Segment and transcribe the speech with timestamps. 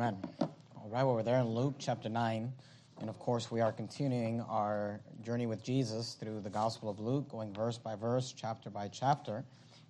[0.00, 0.16] Amen.
[0.40, 2.52] All right, well, we're there in Luke chapter 9.
[3.00, 7.28] And of course, we are continuing our journey with Jesus through the Gospel of Luke,
[7.28, 9.44] going verse by verse, chapter by chapter.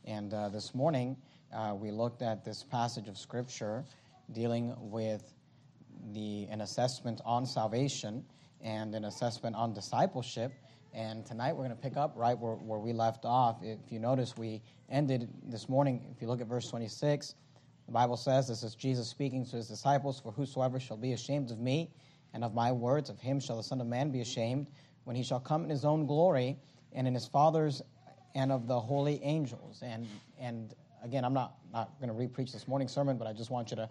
[0.07, 1.15] And uh, this morning,
[1.55, 3.85] uh, we looked at this passage of Scripture
[4.33, 5.35] dealing with
[6.14, 8.25] the, an assessment on salvation
[8.62, 10.54] and an assessment on discipleship.
[10.95, 13.59] And tonight, we're going to pick up right where, where we left off.
[13.62, 17.34] If you notice, we ended this morning, if you look at verse 26,
[17.89, 21.50] the Bible says, This is Jesus speaking to his disciples, For whosoever shall be ashamed
[21.50, 21.90] of me
[22.35, 24.67] and of my words, of him shall the Son of Man be ashamed,
[25.04, 26.58] when he shall come in his own glory
[26.93, 27.80] and in his Father's
[28.35, 29.82] and of the holy angels.
[29.82, 30.07] And,
[30.39, 33.70] and again, I'm not, not going to repreach this morning's sermon, but I just want
[33.70, 33.89] you to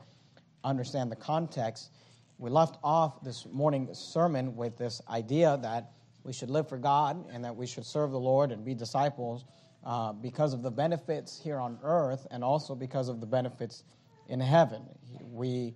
[0.64, 1.90] understand the context.
[2.38, 7.26] We left off this morning's sermon with this idea that we should live for God
[7.32, 9.46] and that we should serve the Lord and be disciples
[9.84, 13.84] uh, because of the benefits here on earth and also because of the benefits
[14.28, 14.84] in heaven.
[15.32, 15.76] We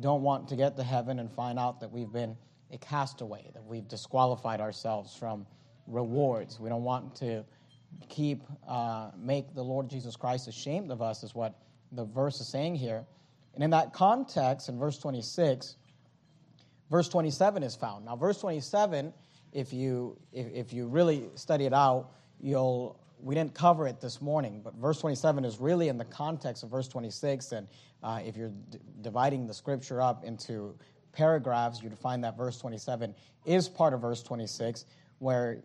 [0.00, 2.36] don't want to get to heaven and find out that we've been
[2.72, 5.46] a castaway, that we've disqualified ourselves from
[5.86, 6.60] rewards.
[6.60, 7.44] We don't want to
[8.08, 11.58] keep, uh, make the Lord Jesus Christ ashamed of us, is what
[11.92, 13.06] the verse is saying here.
[13.54, 15.76] And in that context, in verse 26,
[16.90, 18.04] verse 27 is found.
[18.04, 19.12] Now, verse 27,
[19.52, 24.20] if you, if, if you really study it out, you'll we didn't cover it this
[24.20, 27.52] morning, but verse 27 is really in the context of verse 26.
[27.52, 27.68] And
[28.02, 30.74] uh, if you're d- dividing the scripture up into
[31.12, 34.84] paragraphs, you'd find that verse 27 is part of verse 26,
[35.18, 35.58] where,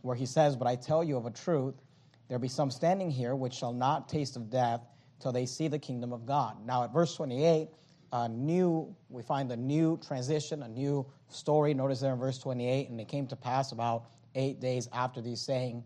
[0.00, 1.74] where he says, But I tell you of a truth,
[2.28, 4.80] there be some standing here which shall not taste of death
[5.20, 6.56] till they see the kingdom of God.
[6.66, 7.68] Now, at verse 28,
[8.12, 11.74] a new, we find a new transition, a new story.
[11.74, 15.40] Notice there in verse 28, and it came to pass about eight days after these
[15.40, 15.84] saying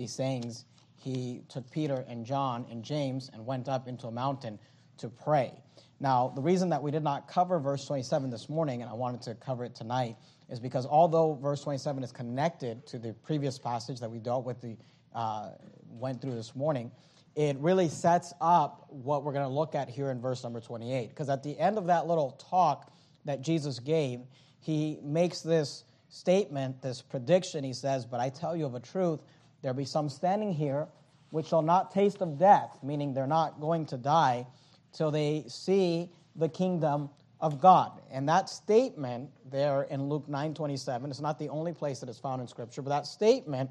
[0.00, 0.64] these sayings,
[0.96, 4.58] he took Peter and John and James and went up into a mountain
[4.98, 5.52] to pray.
[6.00, 9.20] Now, the reason that we did not cover verse 27 this morning, and I wanted
[9.22, 10.16] to cover it tonight,
[10.48, 14.60] is because although verse 27 is connected to the previous passage that we dealt with,
[14.62, 14.76] the
[15.14, 15.50] uh,
[15.90, 16.90] went through this morning,
[17.36, 21.10] it really sets up what we're going to look at here in verse number 28.
[21.10, 22.90] Because at the end of that little talk
[23.26, 24.20] that Jesus gave,
[24.60, 27.64] he makes this statement, this prediction.
[27.64, 29.20] He says, But I tell you of a truth,
[29.62, 30.88] there be some standing here
[31.30, 34.46] which shall not taste of death, meaning they're not going to die
[34.92, 37.08] till they see the kingdom
[37.40, 38.00] of God.
[38.10, 42.42] And that statement there in Luke 9:27 is not the only place that is found
[42.42, 43.70] in scripture, but that statement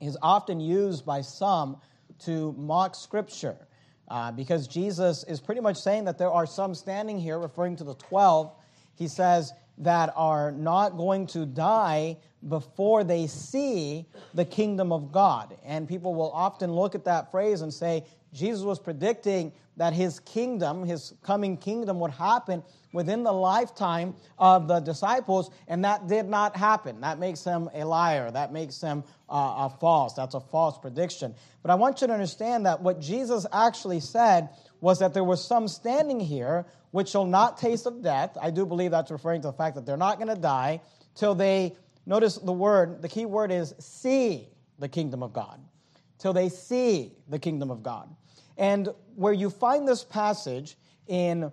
[0.00, 1.80] is often used by some
[2.20, 3.56] to mock scripture.
[4.08, 7.84] Uh, because Jesus is pretty much saying that there are some standing here, referring to
[7.84, 8.52] the 12.
[8.94, 12.16] He says, that are not going to die
[12.48, 15.56] before they see the kingdom of God.
[15.64, 20.20] And people will often look at that phrase and say, Jesus was predicting that his
[20.20, 22.62] kingdom, his coming kingdom, would happen
[22.92, 27.00] within the lifetime of the disciples, and that did not happen.
[27.00, 28.30] That makes him a liar.
[28.30, 30.12] That makes him uh, a false.
[30.14, 31.34] That's a false prediction.
[31.62, 34.50] But I want you to understand that what Jesus actually said
[34.80, 38.36] was that there was some standing here which shall not taste of death.
[38.40, 40.80] I do believe that's referring to the fact that they're not going to die
[41.14, 41.74] till they,
[42.06, 44.48] notice the word, the key word is see
[44.78, 45.60] the kingdom of God.
[46.18, 48.08] Till they see the kingdom of God.
[48.56, 50.76] And where you find this passage
[51.08, 51.50] in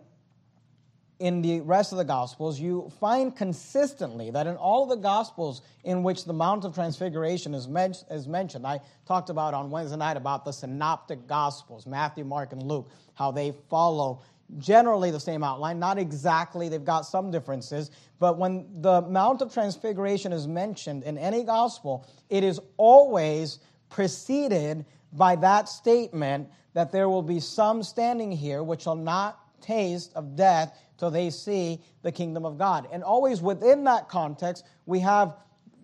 [1.20, 6.02] in the rest of the Gospels, you find consistently that in all the Gospels in
[6.02, 10.16] which the Mount of Transfiguration is, men- is, mentioned, I talked about on Wednesday night
[10.16, 14.22] about the Synoptic Gospels, Matthew, Mark, and Luke, how they follow
[14.58, 17.92] generally the same outline, not exactly, they've got some differences.
[18.20, 24.86] But when the Mount of Transfiguration is mentioned in any gospel, it is always preceded
[25.14, 30.36] by that statement that there will be some standing here which shall not taste of
[30.36, 32.88] death till they see the kingdom of God.
[32.92, 35.36] And always within that context, we have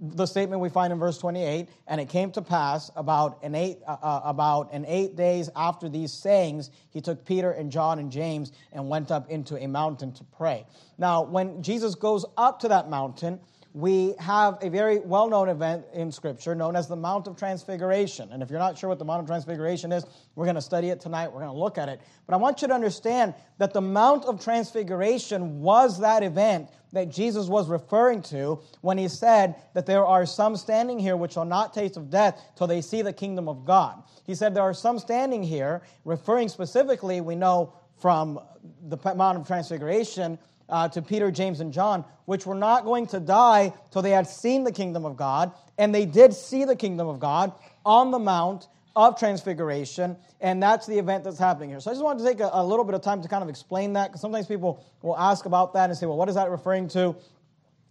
[0.01, 3.79] the statement we find in verse 28 and it came to pass about an eight
[3.87, 8.11] uh, uh, about an eight days after these sayings he took peter and john and
[8.11, 10.65] james and went up into a mountain to pray.
[10.97, 13.39] Now when jesus goes up to that mountain
[13.75, 18.29] we have a very well known event in Scripture known as the Mount of Transfiguration.
[18.31, 20.05] And if you're not sure what the Mount of Transfiguration is,
[20.35, 21.27] we're going to study it tonight.
[21.27, 21.99] We're going to look at it.
[22.25, 27.09] But I want you to understand that the Mount of Transfiguration was that event that
[27.09, 31.43] Jesus was referring to when he said that there are some standing here which shall
[31.43, 34.01] not taste of death till they see the kingdom of God.
[34.25, 38.39] He said there are some standing here, referring specifically, we know from
[38.87, 40.39] the Mount of Transfiguration
[40.69, 44.27] uh, to Peter, James, and John, which were not going to die till they had
[44.27, 45.51] seen the kingdom of God.
[45.77, 47.51] And they did see the kingdom of God
[47.85, 51.81] on the mount of Transfiguration, and that's the event that's happening here.
[51.81, 53.49] So I just wanted to take a, a little bit of time to kind of
[53.49, 56.49] explain that, because sometimes people will ask about that and say, well, what is that
[56.49, 57.13] referring to?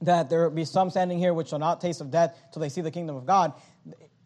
[0.00, 2.81] That there be some standing here which shall not taste of death till they see
[2.81, 3.53] the kingdom of God.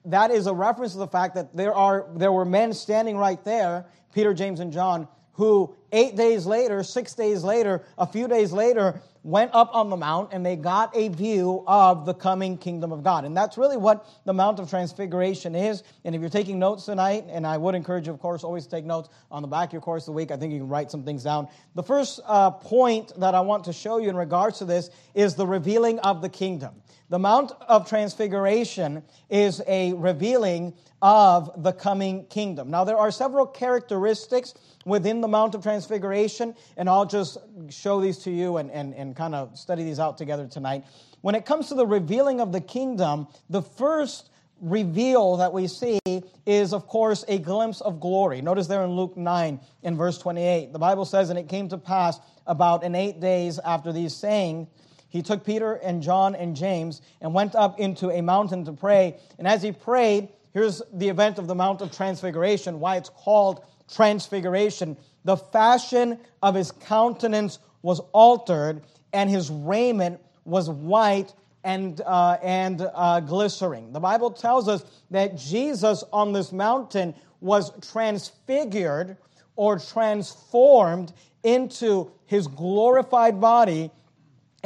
[0.04, 3.42] That is a reference to the fact that there, are, there were men standing right
[3.44, 8.52] there, Peter, James, and John, who eight days later, six days later, a few days
[8.52, 12.92] later, went up on the mount and they got a view of the coming kingdom
[12.92, 13.24] of God.
[13.24, 15.82] And that's really what the Mount of Transfiguration is.
[16.04, 18.84] And if you're taking notes tonight, and I would encourage you, of course, always take
[18.84, 20.30] notes on the back of your course of the week.
[20.30, 21.48] I think you can write some things down.
[21.74, 25.34] The first uh, point that I want to show you in regards to this is
[25.34, 26.74] the revealing of the kingdom.
[27.10, 32.70] The Mount of Transfiguration is a revealing of the coming kingdom.
[32.70, 34.52] Now, there are several characteristics
[34.84, 37.38] within the Mount of Transfiguration, and I'll just
[37.70, 40.84] show these to you and, and, and kind of study these out together tonight.
[41.22, 44.28] When it comes to the revealing of the kingdom, the first
[44.60, 46.00] reveal that we see
[46.44, 48.42] is, of course, a glimpse of glory.
[48.42, 51.78] Notice there in Luke 9 in verse 28, the Bible says, And it came to
[51.78, 54.68] pass about in eight days after these saying,
[55.08, 59.16] he took Peter and John and James and went up into a mountain to pray.
[59.38, 63.64] And as he prayed, here's the event of the Mount of Transfiguration, why it's called
[63.92, 64.96] Transfiguration.
[65.24, 68.82] The fashion of his countenance was altered,
[69.12, 71.32] and his raiment was white
[71.64, 73.92] and, uh, and uh, glistering.
[73.92, 79.16] The Bible tells us that Jesus on this mountain was transfigured
[79.56, 81.12] or transformed
[81.42, 83.90] into his glorified body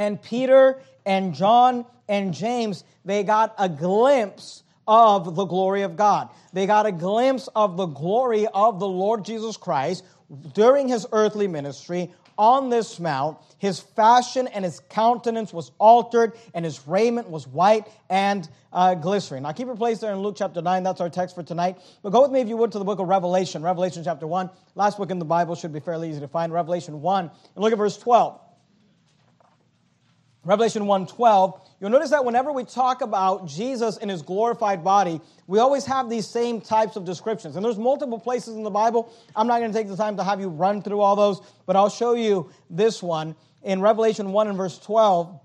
[0.02, 6.28] and Peter and John and James, they got a glimpse of the glory of God.
[6.52, 10.04] They got a glimpse of the glory of the Lord Jesus Christ
[10.54, 13.38] during his earthly ministry on this mount.
[13.58, 19.44] His fashion and his countenance was altered, and his raiment was white and uh, glistering.
[19.44, 20.82] Now, keep your place there in Luke chapter 9.
[20.82, 21.78] That's our text for tonight.
[22.02, 23.62] But go with me, if you would, to the book of Revelation.
[23.62, 24.50] Revelation chapter 1.
[24.74, 26.52] Last book in the Bible should be fairly easy to find.
[26.52, 27.24] Revelation 1.
[27.54, 28.40] And look at verse 12.
[30.44, 35.60] Revelation 1:12, you'll notice that whenever we talk about Jesus in his glorified body, we
[35.60, 37.54] always have these same types of descriptions.
[37.54, 39.08] And there's multiple places in the Bible.
[39.36, 41.76] I'm not going to take the time to have you run through all those, but
[41.76, 43.36] I'll show you this one.
[43.62, 45.38] In Revelation 1 and verse 12,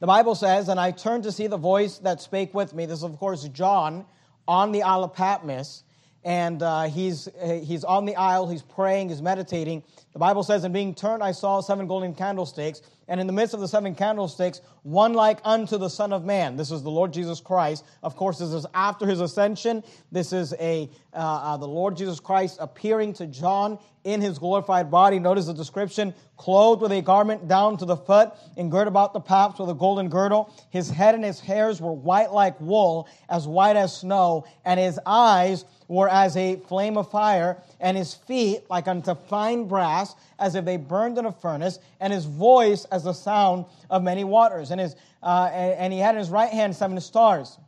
[0.00, 2.84] the Bible says, And I turned to see the voice that spake with me.
[2.84, 4.04] This is, of course, John
[4.46, 5.84] on the Isle of Patmos.
[6.24, 9.82] And uh, he's, he's on the isle, he's praying, he's meditating.
[10.12, 13.52] The Bible says, And being turned, I saw seven golden candlesticks and in the midst
[13.52, 16.56] of the seven candlesticks, one like unto the Son of Man.
[16.56, 17.84] This is the Lord Jesus Christ.
[18.02, 19.82] Of course, this is after his ascension.
[20.10, 24.90] This is a uh, uh, the Lord Jesus Christ appearing to John in his glorified
[24.90, 25.18] body.
[25.18, 29.20] Notice the description: clothed with a garment down to the foot, and girt about the
[29.20, 30.50] paps with a golden girdle.
[30.70, 34.98] His head and his hairs were white like wool, as white as snow, and his
[35.04, 40.54] eyes were as a flame of fire, and his feet like unto fine brass as
[40.54, 44.70] if they burned in a furnace, and his voice as the sound of many waters.
[44.70, 47.58] And, his, uh, and he had in his right hand seven stars.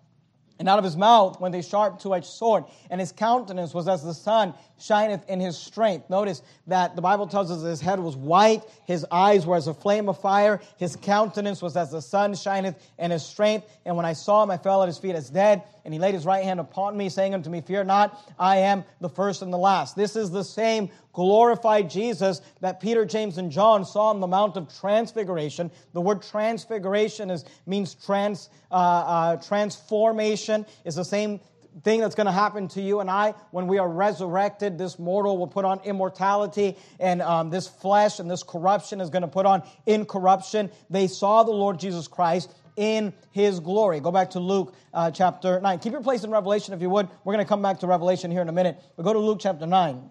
[0.58, 3.88] And out of his mouth went a sharp two edged sword, and his countenance was
[3.88, 6.10] as the sun shineth in his strength.
[6.10, 9.74] Notice that the Bible tells us his head was white, his eyes were as a
[9.74, 13.66] flame of fire, his countenance was as the sun shineth in his strength.
[13.84, 16.14] And when I saw him, I fell at his feet as dead, and he laid
[16.14, 19.52] his right hand upon me, saying unto me, Fear not, I am the first and
[19.52, 19.96] the last.
[19.96, 24.56] This is the same glorified Jesus that Peter, James, and John saw on the Mount
[24.56, 25.70] of Transfiguration.
[25.92, 31.40] The word transfiguration is, means trans, uh, uh, transformation, is the same
[31.82, 34.78] thing that's going to happen to you and I when we are resurrected.
[34.78, 39.22] This mortal will put on immortality, and um, this flesh and this corruption is going
[39.22, 40.70] to put on incorruption.
[40.90, 44.00] They saw the Lord Jesus Christ in his glory.
[44.00, 45.78] Go back to Luke uh, chapter 9.
[45.78, 47.08] Keep your place in Revelation if you would.
[47.24, 48.80] We're going to come back to Revelation here in a minute.
[48.96, 50.10] But go to Luke chapter 9.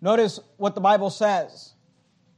[0.00, 1.72] Notice what the Bible says.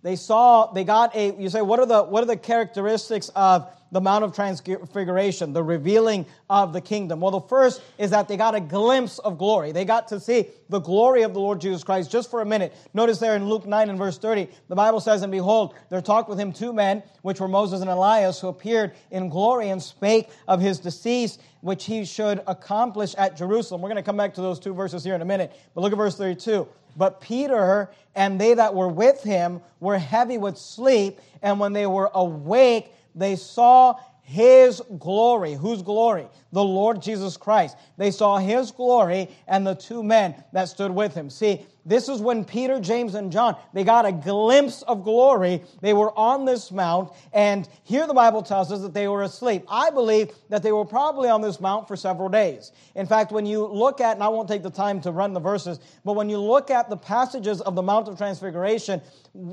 [0.02, 3.68] They saw, they got a, you say, what are the, what are the characteristics of
[3.90, 7.20] the Mount of Transfiguration, the revealing of the kingdom?
[7.20, 9.72] Well, the first is that they got a glimpse of glory.
[9.72, 12.74] They got to see the glory of the Lord Jesus Christ just for a minute.
[12.94, 16.28] Notice there in Luke 9 and verse 30, the Bible says, And behold, there talked
[16.28, 20.28] with him two men, which were Moses and Elias, who appeared in glory and spake
[20.46, 23.80] of his decease, which he should accomplish at Jerusalem.
[23.80, 25.52] We're going to come back to those two verses here in a minute.
[25.74, 26.68] But look at verse 32.
[26.96, 31.86] But Peter and they that were with him were heavy with sleep, and when they
[31.86, 35.54] were awake, they saw his glory.
[35.54, 36.28] Whose glory?
[36.52, 37.76] The Lord Jesus Christ.
[37.96, 41.30] They saw his glory and the two men that stood with him.
[41.30, 45.62] See, This is when Peter, James, and John, they got a glimpse of glory.
[45.80, 49.64] They were on this mount, and here the Bible tells us that they were asleep.
[49.68, 52.72] I believe that they were probably on this mount for several days.
[52.94, 55.40] In fact, when you look at, and I won't take the time to run the
[55.40, 59.00] verses, but when you look at the passages of the Mount of Transfiguration,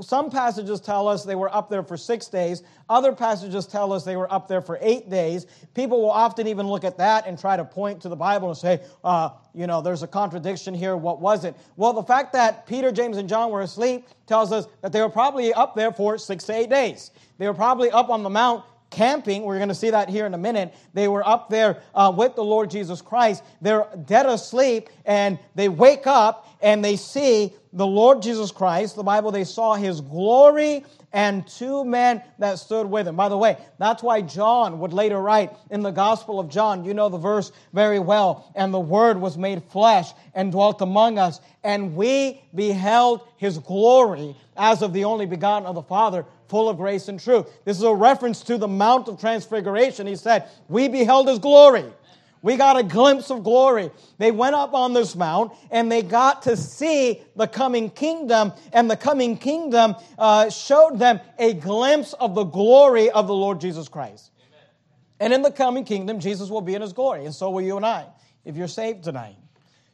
[0.01, 2.63] some passages tell us they were up there for six days.
[2.89, 5.45] Other passages tell us they were up there for eight days.
[5.73, 8.57] People will often even look at that and try to point to the Bible and
[8.57, 10.97] say, uh, you know, there's a contradiction here.
[10.97, 11.55] What was it?
[11.77, 15.09] Well, the fact that Peter, James, and John were asleep tells us that they were
[15.09, 17.11] probably up there for six to eight days.
[17.37, 19.43] They were probably up on the mount camping.
[19.43, 20.73] We're going to see that here in a minute.
[20.93, 23.43] They were up there uh, with the Lord Jesus Christ.
[23.61, 28.95] They're dead asleep, and they wake up and they see the Lord Jesus Christ.
[28.95, 33.15] The Bible, they saw his glory and two men that stood with him.
[33.15, 36.93] By the way, that's why John would later write in the Gospel of John, you
[36.93, 41.39] know the verse very well, and the Word was made flesh and dwelt among us,
[41.63, 46.77] and we beheld his glory as of the only begotten of the Father, full of
[46.77, 47.47] grace and truth.
[47.65, 50.07] This is a reference to the Mount of Transfiguration.
[50.07, 51.85] He said, We beheld his glory.
[52.45, 53.89] We got a glimpse of glory.
[54.19, 58.89] They went up on this mount and they got to see the coming kingdom, and
[58.89, 63.87] the coming kingdom uh, showed them a glimpse of the glory of the Lord Jesus
[63.87, 64.29] Christ.
[64.39, 64.69] Amen.
[65.21, 67.77] And in the coming kingdom, Jesus will be in his glory, and so will you
[67.77, 68.05] and I,
[68.45, 69.37] if you're saved tonight.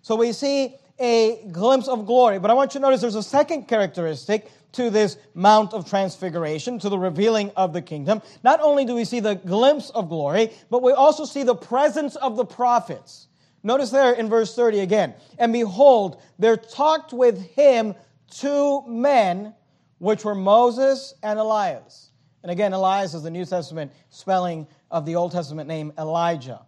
[0.01, 2.39] So we see a glimpse of glory.
[2.39, 6.79] But I want you to notice there's a second characteristic to this Mount of Transfiguration,
[6.79, 8.21] to the revealing of the kingdom.
[8.43, 12.15] Not only do we see the glimpse of glory, but we also see the presence
[12.15, 13.27] of the prophets.
[13.63, 15.13] Notice there in verse 30 again.
[15.37, 17.95] And behold, there talked with him
[18.29, 19.53] two men,
[19.99, 22.11] which were Moses and Elias.
[22.43, 26.61] And again, Elias is the New Testament spelling of the Old Testament name Elijah.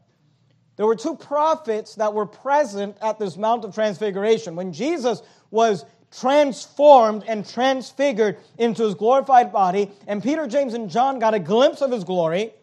[0.75, 4.55] There were two prophets that were present at this Mount of Transfiguration.
[4.55, 11.19] When Jesus was transformed and transfigured into his glorified body, and Peter, James, and John
[11.19, 12.53] got a glimpse of his glory,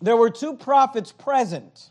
[0.00, 1.90] there were two prophets present.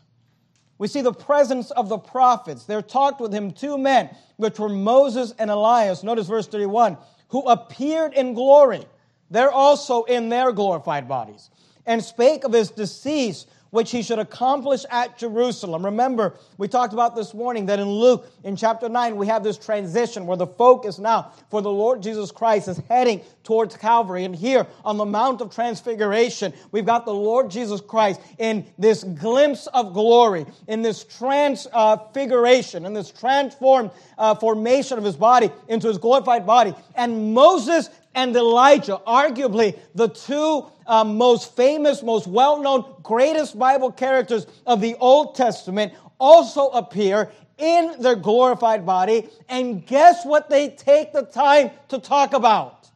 [0.78, 2.64] We see the presence of the prophets.
[2.64, 6.02] There talked with him two men, which were Moses and Elias.
[6.02, 6.98] Notice verse 31
[7.32, 8.84] who appeared in glory.
[9.30, 11.48] They're also in their glorified bodies,
[11.86, 15.82] and spake of his decease which he should accomplish at Jerusalem.
[15.82, 19.56] Remember, we talked about this morning that in Luke, in chapter 9, we have this
[19.56, 24.24] transition where the focus now for the Lord Jesus Christ is heading towards Calvary.
[24.24, 29.04] And here on the Mount of Transfiguration, we've got the Lord Jesus Christ in this
[29.04, 35.88] glimpse of glory, in this transfiguration, in this transformed uh, formation of his body into
[35.88, 36.74] his glorified body.
[36.94, 43.90] And Moses and Elijah, arguably the two uh, most famous, most well known, greatest Bible
[43.90, 49.28] characters of the Old Testament, also appear in their glorified body.
[49.48, 52.90] And guess what they take the time to talk about?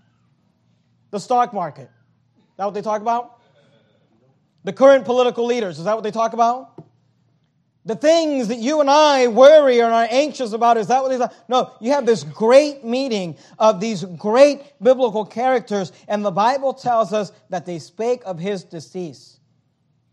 [1.11, 1.91] The stock market.
[2.37, 3.41] Is that what they talk about?
[4.65, 5.79] The current political leaders.
[5.79, 6.76] Is that what they talk about?
[7.87, 11.23] The things that you and I worry and are anxious about, is that what these
[11.49, 17.13] No, you have this great meeting of these great biblical characters, and the Bible tells
[17.13, 19.39] us that they spake of his decease,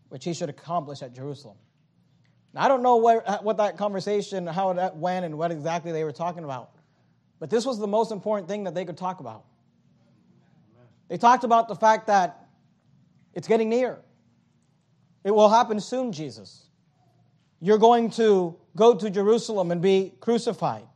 [0.08, 1.56] which he should accomplish at Jerusalem.
[2.52, 6.04] Now, I don't know uh, what that conversation, how that went, and what exactly they
[6.04, 6.70] were talking about,
[7.40, 9.46] but this was the most important thing that they could talk about.
[11.08, 12.46] They talked about the fact that
[13.34, 13.98] it's getting near.
[15.24, 16.64] It will happen soon, Jesus
[17.60, 20.86] you're going to go to Jerusalem and be crucified.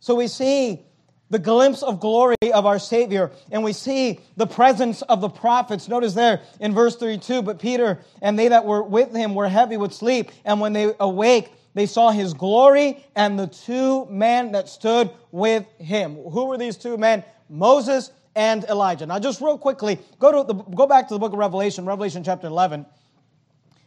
[0.00, 0.82] So we see
[1.30, 5.88] the glimpse of glory of our Savior, and we see the presence of the prophets.
[5.88, 9.76] Notice there in verse 32 But Peter and they that were with him were heavy
[9.76, 14.68] with sleep, and when they awake, they saw his glory and the two men that
[14.68, 16.14] stood with him.
[16.14, 17.24] Who were these two men?
[17.48, 19.06] Moses and Elijah.
[19.06, 22.22] Now, just real quickly, go, to the, go back to the book of Revelation, Revelation
[22.24, 22.86] chapter 11.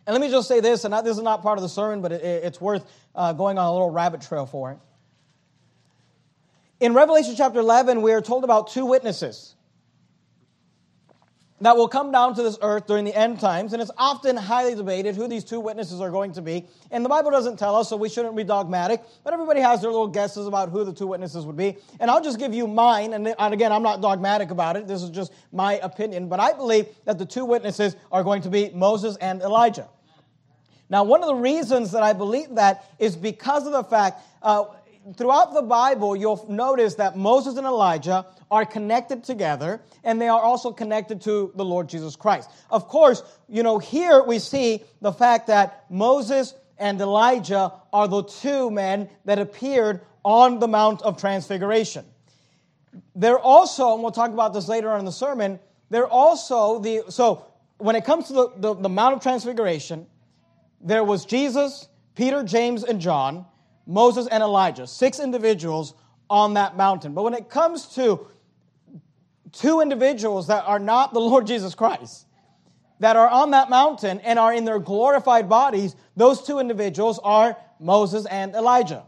[0.10, 2.12] And let me just say this, and this is not part of the sermon, but
[2.12, 4.80] it's worth uh, going on a little rabbit trail for it.
[6.80, 9.54] In Revelation chapter 11, we are told about two witnesses
[11.62, 14.74] that will come down to this earth during the end times, and it's often highly
[14.74, 16.66] debated who these two witnesses are going to be.
[16.90, 19.92] And the Bible doesn't tell us, so we shouldn't be dogmatic, but everybody has their
[19.92, 21.78] little guesses about who the two witnesses would be.
[22.00, 25.04] And I'll just give you mine, and, and again, I'm not dogmatic about it, this
[25.04, 28.72] is just my opinion, but I believe that the two witnesses are going to be
[28.74, 29.88] Moses and Elijah.
[30.90, 34.66] Now, one of the reasons that I believe that is because of the fact, uh,
[35.16, 40.42] throughout the Bible, you'll notice that Moses and Elijah are connected together, and they are
[40.42, 42.50] also connected to the Lord Jesus Christ.
[42.72, 48.24] Of course, you know, here we see the fact that Moses and Elijah are the
[48.24, 52.06] two men that appeared on the Mount of Transfiguration.
[53.16, 57.04] They're also, and we'll talk about this later on in the sermon, they're also the,
[57.10, 57.46] so
[57.78, 60.08] when it comes to the, the, the Mount of Transfiguration,
[60.82, 63.46] there was Jesus, Peter, James, and John,
[63.86, 65.94] Moses, and Elijah, six individuals
[66.30, 67.14] on that mountain.
[67.14, 68.28] But when it comes to
[69.52, 72.26] two individuals that are not the Lord Jesus Christ,
[73.00, 77.58] that are on that mountain and are in their glorified bodies, those two individuals are
[77.80, 79.04] Moses and Elijah.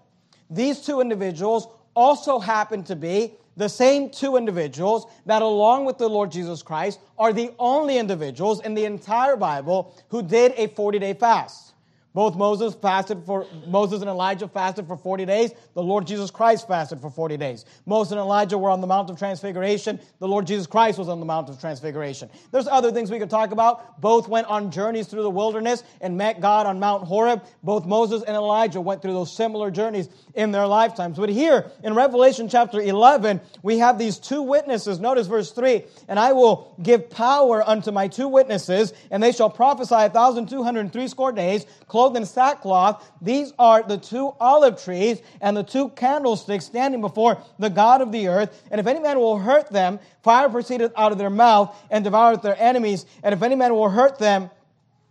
[0.50, 6.08] These two individuals also happen to be the same two individuals that, along with the
[6.08, 11.00] Lord Jesus Christ, are the only individuals in the entire Bible who did a 40
[11.00, 11.71] day fast.
[12.14, 15.52] Both Moses fasted for Moses and Elijah fasted for 40 days.
[15.74, 17.66] The Lord Jesus Christ fasted for 40 days.
[17.86, 20.00] Moses and Elijah were on the Mount of Transfiguration.
[20.20, 22.30] The Lord Jesus Christ was on the Mount of Transfiguration.
[22.52, 24.02] There's other things we could talk about.
[24.02, 27.44] Both went on journeys through the wilderness and met God on Mount Horeb.
[27.64, 31.18] Both Moses and Elijah went through those similar journeys in their lifetimes.
[31.18, 35.00] But here in Revelation chapter 11, we have these two witnesses.
[35.00, 39.50] Notice verse 3 And I will give power unto my two witnesses, and they shall
[39.50, 41.66] prophesy a thousand two hundred and three score days
[42.02, 43.12] clothed in sackcloth.
[43.22, 48.12] These are the two olive trees and the two candlesticks standing before the God of
[48.12, 48.64] the earth.
[48.72, 52.42] And if any man will hurt them, fire proceedeth out of their mouth and devoureth
[52.42, 53.06] their enemies.
[53.22, 54.50] And if any man will hurt them,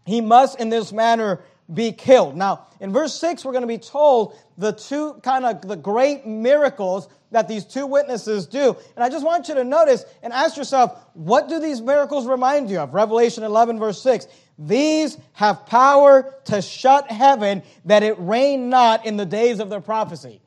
[0.05, 1.41] he must in this manner
[1.73, 2.37] be killed.
[2.37, 6.27] Now, in verse 6, we're going to be told the two kind of the great
[6.27, 8.77] miracles that these two witnesses do.
[8.97, 12.69] And I just want you to notice and ask yourself, what do these miracles remind
[12.69, 12.93] you of?
[12.93, 14.27] Revelation 11, verse 6.
[14.61, 19.81] These have power to shut heaven that it rain not in the days of their
[19.81, 20.43] prophecy.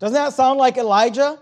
[0.00, 1.38] Doesn't that sound like Elijah?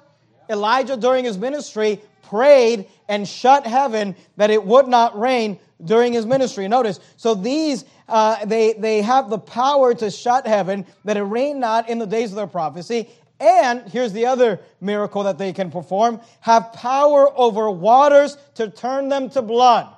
[0.50, 6.26] Elijah, during his ministry, prayed and shut heaven that it would not rain during his
[6.26, 6.68] ministry.
[6.68, 11.58] Notice, so these, uh, they, they have the power to shut heaven that it rain
[11.58, 13.08] not in the days of their prophecy.
[13.40, 19.08] And here's the other miracle that they can perform have power over waters to turn
[19.08, 19.88] them to blood.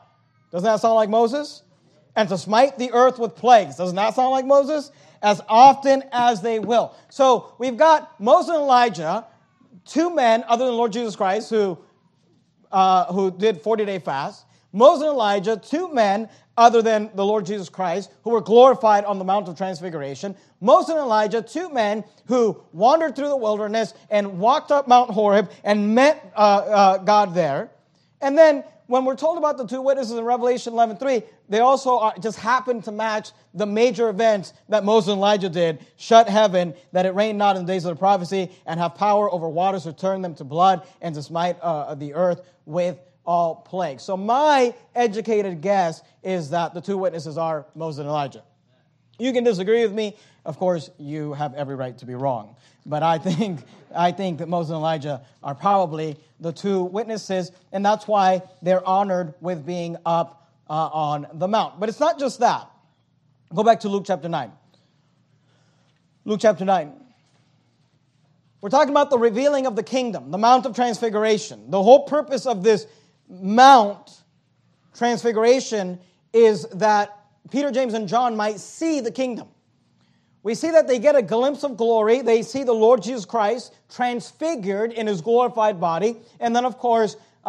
[0.53, 1.63] Doesn't that sound like Moses?
[2.17, 3.77] And to smite the earth with plagues.
[3.77, 4.91] Doesn't that sound like Moses?
[5.23, 6.95] As often as they will.
[7.09, 9.25] So we've got Moses and Elijah,
[9.85, 11.79] two men other than Lord Jesus Christ who,
[12.71, 14.47] uh, who did 40 day fast.
[14.73, 19.19] Moses and Elijah, two men other than the Lord Jesus Christ, who were glorified on
[19.19, 20.35] the Mount of Transfiguration.
[20.61, 25.51] Moses and Elijah, two men who wandered through the wilderness and walked up Mount Horeb
[25.65, 27.71] and met uh, uh, God there.
[28.21, 32.15] And then when we're told about the two witnesses in Revelation 11:3, they also are,
[32.21, 37.07] just happen to match the major events that Moses and Elijah did: shut heaven, that
[37.07, 39.93] it rained not in the days of the prophecy, and have power over waters to
[39.93, 44.03] turn them to blood, and to smite uh, the earth with all plagues.
[44.03, 48.43] So my educated guess is that the two witnesses are Moses and Elijah.
[49.23, 50.17] You can disagree with me.
[50.45, 52.57] Of course, you have every right to be wrong.
[52.85, 53.61] But I think,
[53.95, 58.85] I think that Moses and Elijah are probably the two witnesses, and that's why they're
[58.85, 61.79] honored with being up uh, on the mount.
[61.79, 62.69] But it's not just that.
[63.55, 64.51] Go back to Luke chapter 9.
[66.25, 66.93] Luke chapter 9.
[68.61, 71.71] We're talking about the revealing of the kingdom, the Mount of Transfiguration.
[71.71, 72.89] The whole purpose of this
[73.29, 74.11] Mount
[74.97, 76.01] Transfiguration
[76.33, 79.49] is that Peter, James, and John might see the kingdom.
[80.43, 82.23] We see that they get a glimpse of glory.
[82.23, 86.17] They see the Lord Jesus Christ transfigured in his glorified body.
[86.41, 87.49] And then, of course, uh,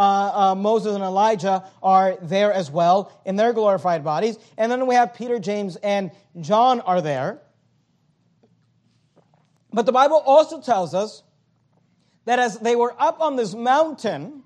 [0.52, 4.38] uh, Moses and Elijah are there as well in their glorified bodies.
[4.58, 7.42] And then we have Peter, James, and John are there.
[9.72, 11.24] But the Bible also tells us
[12.26, 14.44] that as they were up on this mountain,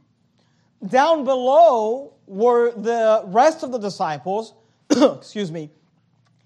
[0.86, 4.54] down below were the rest of the disciples,
[5.18, 5.70] excuse me,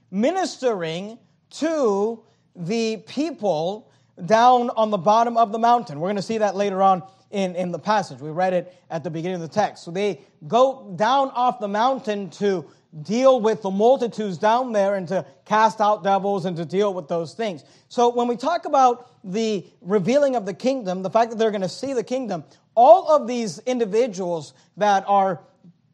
[0.10, 1.18] ministering
[1.52, 2.24] to
[2.56, 3.92] the people
[4.26, 6.00] down on the bottom of the mountain.
[6.00, 8.20] We're going to see that later on in, in the passage.
[8.20, 9.84] We read it at the beginning of the text.
[9.84, 12.66] So they go down off the mountain to
[13.04, 17.08] deal with the multitudes down there and to cast out devils and to deal with
[17.08, 17.64] those things.
[17.88, 21.62] So when we talk about the revealing of the kingdom, the fact that they're going
[21.62, 22.44] to see the kingdom,
[22.76, 25.40] all of these individuals that are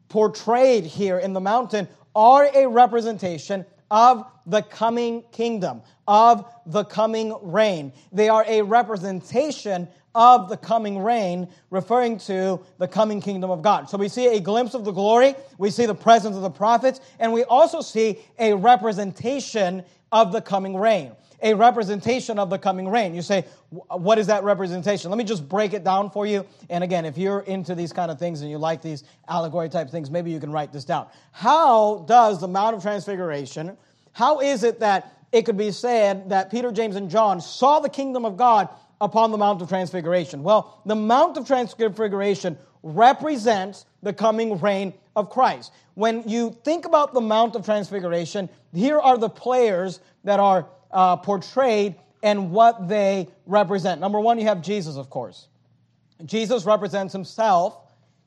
[0.10, 7.38] portrayed here in the mountain are a representation of the coming kingdom, of the coming
[7.44, 7.94] reign.
[8.12, 13.88] They are a representation of the coming reign, referring to the coming kingdom of God.
[13.88, 17.00] So we see a glimpse of the glory, we see the presence of the prophets,
[17.20, 21.12] and we also see a representation of the coming reign.
[21.42, 23.14] A representation of the coming reign.
[23.14, 25.12] You say, what is that representation?
[25.12, 26.46] Let me just break it down for you.
[26.70, 29.90] And again, if you're into these kind of things and you like these allegory type
[29.90, 31.08] things, maybe you can write this down.
[31.32, 33.78] How does the Mount of Transfiguration
[34.18, 37.88] how is it that it could be said that Peter, James, and John saw the
[37.88, 38.68] kingdom of God
[39.00, 40.42] upon the Mount of Transfiguration?
[40.42, 45.72] Well, the Mount of Transfiguration represents the coming reign of Christ.
[45.94, 51.18] When you think about the Mount of Transfiguration, here are the players that are uh,
[51.18, 54.02] portrayed and what they represent.
[54.02, 55.48] Number one, you have Jesus, of course.
[56.26, 57.78] Jesus represents himself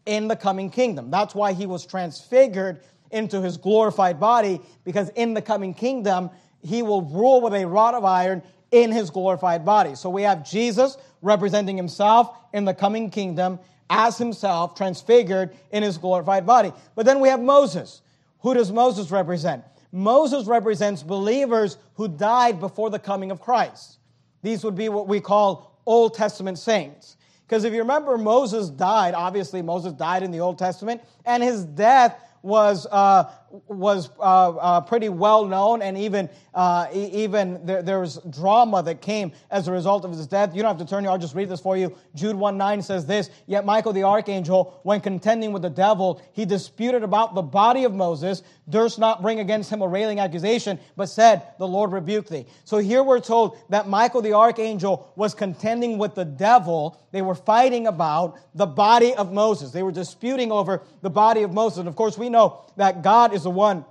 [0.06, 1.10] in the coming kingdom.
[1.10, 6.30] That's why he was transfigured into his glorified body, because in the coming kingdom,
[6.62, 9.96] he will rule with a rod of iron in his glorified body.
[9.96, 15.98] So we have Jesus representing himself in the coming kingdom as himself transfigured in his
[15.98, 16.72] glorified body.
[16.94, 18.02] But then we have Moses.
[18.40, 19.64] Who does Moses represent?
[19.92, 23.98] Moses represents believers who died before the coming of Christ.
[24.42, 27.16] These would be what we call Old Testament saints.
[27.46, 31.64] Because if you remember, Moses died, obviously, Moses died in the Old Testament, and his
[31.64, 38.00] death was, uh, was uh, uh, pretty well known, and even, uh, even there, there,
[38.00, 40.54] was drama that came as a result of his death.
[40.54, 41.96] You don't have to turn here, I'll just read this for you.
[42.14, 46.44] Jude 1 9 says this Yet Michael the archangel, when contending with the devil, he
[46.44, 51.06] disputed about the body of Moses, durst not bring against him a railing accusation, but
[51.06, 52.46] said, The Lord rebuked thee.
[52.64, 57.00] So here we're told that Michael the archangel was contending with the devil.
[57.10, 59.72] They were fighting about the body of Moses.
[59.72, 61.78] They were disputing over the body of Moses.
[61.80, 63.84] And of course, we know that God is is the one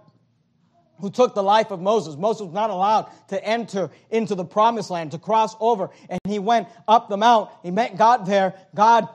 [1.00, 2.16] who took the life of Moses.
[2.16, 6.40] Moses was not allowed to enter into the promised land, to cross over, and he
[6.40, 7.50] went up the mount.
[7.64, 8.54] He met God there.
[8.76, 9.08] God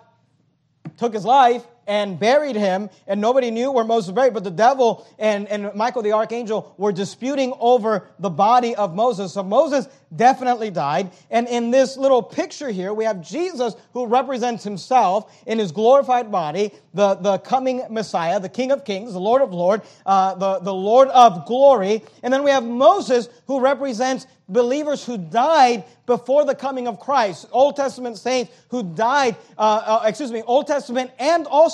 [0.97, 4.35] took his life, and buried him, and nobody knew where Moses was buried.
[4.35, 9.33] But the devil and, and Michael the archangel were disputing over the body of Moses.
[9.33, 11.11] So Moses definitely died.
[11.31, 16.31] And in this little picture here, we have Jesus who represents himself in his glorified
[16.31, 20.61] body, the, the coming Messiah, the King of Kings, the Lord of Lords, uh, the,
[20.61, 22.03] the Lord of glory.
[22.23, 27.47] And then we have Moses who represents believers who died before the coming of Christ,
[27.51, 31.74] Old Testament saints who died, uh, uh, excuse me, Old Testament and also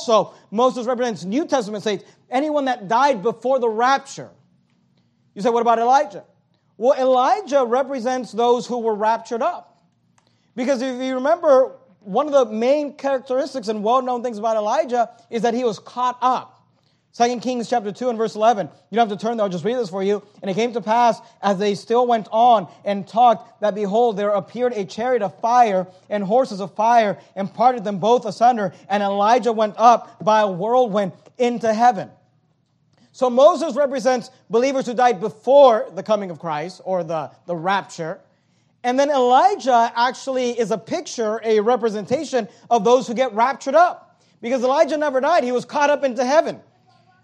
[0.51, 4.31] Moses represents New Testament saints, anyone that died before the rapture.
[5.35, 6.25] You say, what about Elijah?
[6.77, 9.83] Well, Elijah represents those who were raptured up.
[10.57, 15.11] Because if you remember, one of the main characteristics and well known things about Elijah
[15.29, 16.60] is that he was caught up.
[17.17, 18.69] 2 Kings chapter 2 and verse 11.
[18.91, 20.23] You don't have to turn there, I'll just read this for you.
[20.43, 24.31] And it came to pass, as they still went on and talked, that behold, there
[24.31, 28.73] appeared a chariot of fire and horses of fire and parted them both asunder.
[28.89, 32.11] And Elijah went up by a whirlwind into heaven.
[33.11, 38.21] So Moses represents believers who died before the coming of Christ or the, the rapture.
[38.85, 44.23] And then Elijah actually is a picture, a representation of those who get raptured up.
[44.41, 46.61] Because Elijah never died, he was caught up into heaven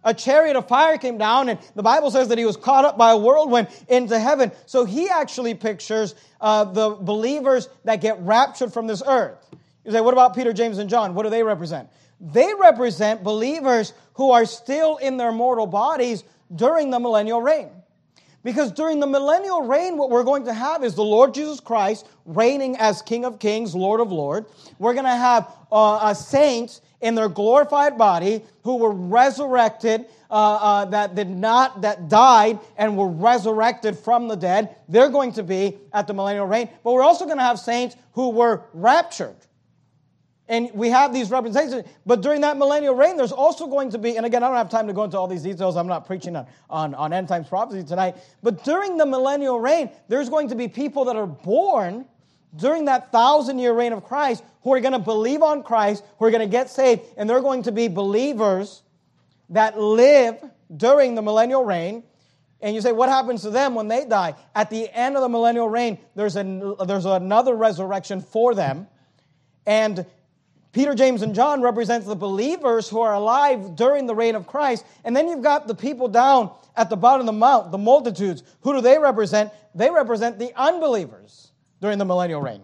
[0.07, 2.97] a chariot of fire came down, and the Bible says that he was caught up
[2.97, 4.53] by a whirlwind into heaven.
[4.65, 9.45] So he actually pictures uh, the believers that get raptured from this earth.
[9.85, 11.15] You say, what about Peter, James, and John?
[11.15, 11.91] What do they represent?
[12.21, 17.69] They represent believers who are still in their mortal bodies during the millennial reign.
[18.45, 22.07] Because during the millennial reign, what we're going to have is the Lord Jesus Christ
[22.25, 24.49] reigning as King of Kings, Lord of Lords.
[24.79, 30.85] We're going to have uh, saints in their glorified body who were resurrected uh, uh,
[30.87, 34.77] that did not that died and were resurrected from the dead.
[34.89, 36.69] They're going to be at the millennial reign.
[36.83, 39.37] But we're also going to have saints who were raptured.
[40.49, 41.89] And we have these representations.
[42.05, 44.71] But during that millennial reign there's also going to be and again i don't have
[44.71, 45.77] time to go into all these details.
[45.77, 48.17] I'm not preaching on, on, on end times prophecy tonight.
[48.43, 52.07] But during the millennial reign there's going to be people that are born
[52.57, 56.25] during that thousand year reign of Christ who are going to believe on Christ, who
[56.25, 58.83] are going to get saved, and they're going to be believers
[59.51, 60.43] that live
[60.77, 62.03] during the millennial reign.
[62.61, 64.35] And you say, what happens to them when they die?
[64.57, 68.89] At the end of the millennial reign, there's, a, there's another resurrection for them.
[69.67, 70.05] And
[70.73, 74.85] Peter, James, and John represents the believers who are alive during the reign of Christ.
[75.05, 78.43] And then you've got the people down at the bottom of the mount, the multitudes.
[78.63, 79.53] Who do they represent?
[79.77, 82.63] They represent the unbelievers during the millennial reign.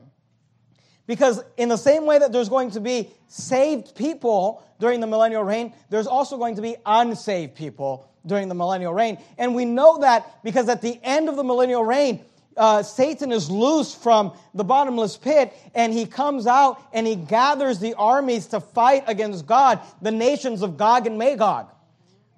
[1.06, 5.42] Because, in the same way that there's going to be saved people during the millennial
[5.42, 9.18] reign, there's also going to be unsaved people during the millennial reign.
[9.36, 12.24] And we know that because at the end of the millennial reign,
[12.56, 17.78] uh, Satan is loose from the bottomless pit and he comes out and he gathers
[17.78, 21.68] the armies to fight against God, the nations of Gog and Magog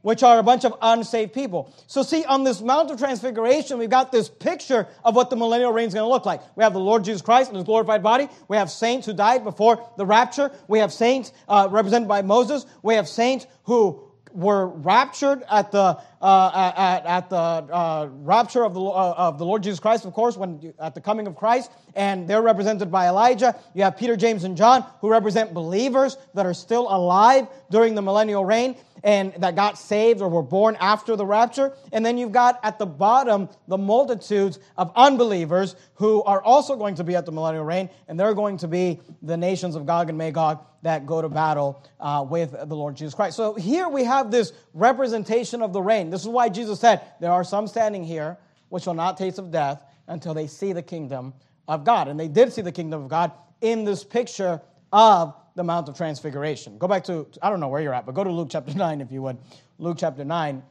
[0.05, 1.75] which are a bunch of unsaved people.
[1.87, 5.73] So, see, on this Mount of Transfiguration, we've got this picture of what the millennial
[5.73, 6.43] reign is going to look like.
[6.57, 8.29] We have the Lord Jesus Christ in his glorified body.
[8.47, 10.53] We have saints who died before the rapture.
[10.69, 12.67] We have saints uh, represented by Moses.
[12.83, 18.75] We have saints who were raptured at the, uh, at, at, the uh, rapture of
[18.75, 21.71] the, uh, of the Lord Jesus Christ, of course, when, at the coming of Christ,
[21.95, 23.57] and they're represented by Elijah.
[23.75, 28.03] You have Peter, James, and John, who represent believers that are still alive during the
[28.03, 31.77] millennial reign and that got saved or were born after the rapture.
[31.93, 36.95] And then you've got at the bottom the multitudes of unbelievers who are also going
[36.97, 40.09] to be at the millennial reign, and they're going to be the nations of Gog
[40.09, 43.37] and Magog that go to battle uh, with the Lord Jesus Christ.
[43.37, 46.09] So here we have this representation of the reign.
[46.09, 48.38] This is why Jesus said, There are some standing here
[48.71, 51.35] which shall not taste of death until they see the kingdom
[51.69, 52.09] of God.
[52.09, 54.62] And they did see the kingdom of God in this picture
[54.93, 56.79] of the Mount of Transfiguration.
[56.79, 59.01] Go back to, I don't know where you're at, but go to Luke chapter 9
[59.01, 59.38] if you would.
[59.79, 60.62] Luke chapter 9.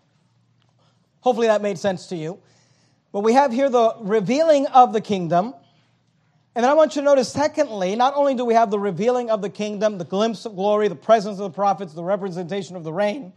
[1.21, 2.39] Hopefully that made sense to you.
[3.11, 5.53] But we have here the revealing of the kingdom.
[6.55, 9.29] And then I want you to notice, secondly, not only do we have the revealing
[9.29, 12.83] of the kingdom, the glimpse of glory, the presence of the prophets, the representation of
[12.83, 13.33] the reign,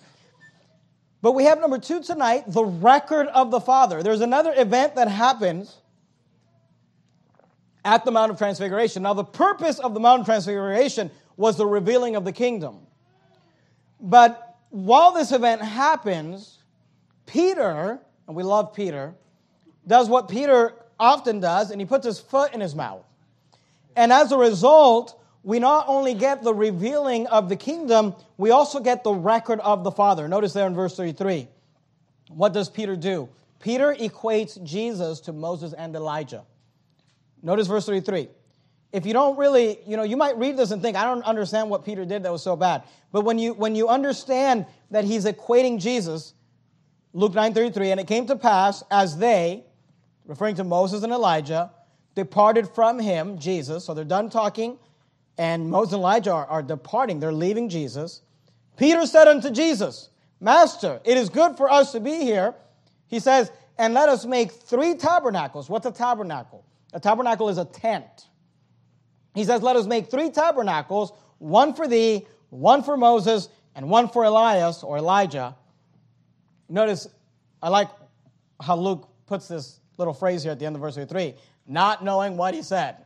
[1.22, 4.02] but we have number two tonight, the record of the Father.
[4.02, 5.78] There's another event that happens
[7.84, 9.02] at the Mount of Transfiguration.
[9.02, 12.78] Now, the purpose of the Mount of Transfiguration was the revealing of the kingdom.
[14.00, 16.58] But while this event happens,
[17.26, 19.14] Peter, and we love Peter,
[19.86, 23.04] does what Peter often does, and he puts his foot in his mouth.
[23.94, 28.80] And as a result, we not only get the revealing of the kingdom, we also
[28.80, 30.28] get the record of the Father.
[30.28, 31.48] Notice there in verse 33.
[32.28, 33.28] What does Peter do?
[33.60, 36.44] Peter equates Jesus to Moses and Elijah.
[37.42, 38.28] Notice verse 33
[38.92, 41.68] if you don't really, you know, you might read this and think, I don't understand
[41.70, 42.84] what Peter did that was so bad.
[43.12, 46.34] But when you when you understand that he's equating Jesus,
[47.12, 49.64] Luke 9:33, and it came to pass as they,
[50.26, 51.70] referring to Moses and Elijah,
[52.14, 54.78] departed from him, Jesus, so they're done talking,
[55.38, 58.22] and Moses and Elijah are, are departing, they're leaving Jesus.
[58.76, 62.54] Peter said unto Jesus, Master, it is good for us to be here.
[63.08, 65.68] He says, and let us make three tabernacles.
[65.68, 66.64] What's a tabernacle?
[66.92, 68.26] A tabernacle is a tent.
[69.36, 74.08] He says, Let us make three tabernacles, one for thee, one for Moses, and one
[74.08, 75.54] for Elias or Elijah.
[76.68, 77.06] Notice,
[77.62, 77.90] I like
[78.60, 81.34] how Luke puts this little phrase here at the end of verse 3
[81.66, 82.96] not knowing what he said.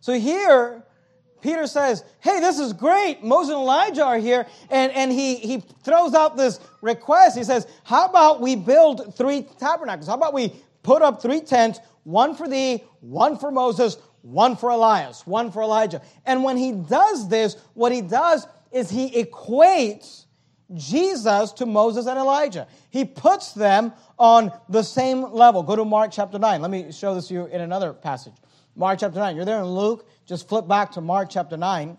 [0.00, 0.82] So here,
[1.40, 3.22] Peter says, Hey, this is great.
[3.22, 4.46] Moses and Elijah are here.
[4.70, 7.36] And, and he, he throws out this request.
[7.36, 10.08] He says, How about we build three tabernacles?
[10.08, 14.70] How about we put up three tents, one for thee, one for Moses, one for
[14.70, 16.00] Elias, one for Elijah.
[16.24, 20.24] And when he does this, what he does is he equates
[20.72, 22.66] Jesus to Moses and Elijah.
[22.88, 25.62] He puts them on the same level.
[25.62, 26.62] Go to Mark chapter 9.
[26.62, 28.32] Let me show this to you in another passage.
[28.74, 29.36] Mark chapter 9.
[29.36, 30.08] You're there in Luke.
[30.24, 31.98] Just flip back to Mark chapter 9.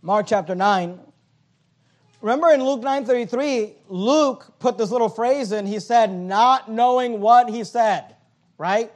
[0.00, 0.98] Mark chapter 9.
[2.22, 5.66] Remember in Luke 9:33, Luke put this little phrase in.
[5.66, 8.16] He said, not knowing what he said,
[8.56, 8.90] right?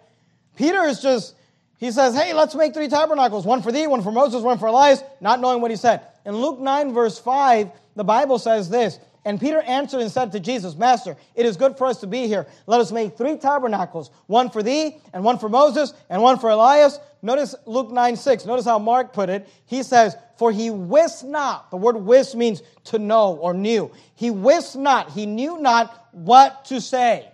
[0.57, 1.35] Peter is just,
[1.79, 4.67] he says, hey, let's make three tabernacles one for thee, one for Moses, one for
[4.67, 6.07] Elias, not knowing what he said.
[6.25, 10.41] In Luke 9, verse 5, the Bible says this And Peter answered and said to
[10.41, 12.47] Jesus, Master, it is good for us to be here.
[12.67, 16.51] Let us make three tabernacles one for thee, and one for Moses, and one for
[16.51, 16.99] Elias.
[17.21, 18.47] Notice Luke 9, 6.
[18.47, 19.49] Notice how Mark put it.
[19.67, 21.71] He says, For he wist not.
[21.71, 23.91] The word wist means to know or knew.
[24.15, 25.11] He wist not.
[25.11, 27.31] He knew not what to say.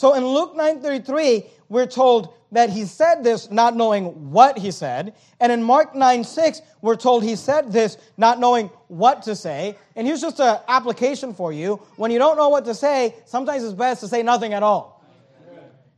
[0.00, 5.12] So in Luke 9:33, we're told that he said this not knowing what he said.
[5.38, 9.76] And in Mark 9 6, we're told he said this not knowing what to say.
[9.96, 11.82] And here's just an application for you.
[11.96, 15.04] When you don't know what to say, sometimes it's best to say nothing at all.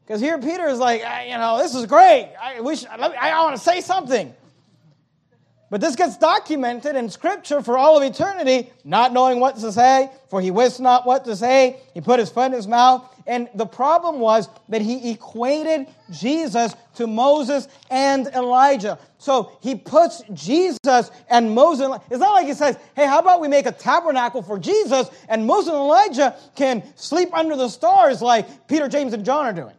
[0.05, 2.35] Because here Peter is like, you know, this is great.
[2.43, 4.35] I, wish, I, I want to say something.
[5.73, 10.11] But this gets documented in Scripture for all of eternity, not knowing what to say,
[10.29, 11.79] for he wist not what to say.
[11.95, 13.09] He put his foot in his mouth.
[13.27, 18.99] And the problem was that he equated Jesus to Moses and Elijah.
[19.19, 21.89] So he puts Jesus and Moses.
[22.11, 25.47] It's not like he says, hey, how about we make a tabernacle for Jesus and
[25.47, 29.75] Moses and Elijah can sleep under the stars like Peter, James, and John are doing.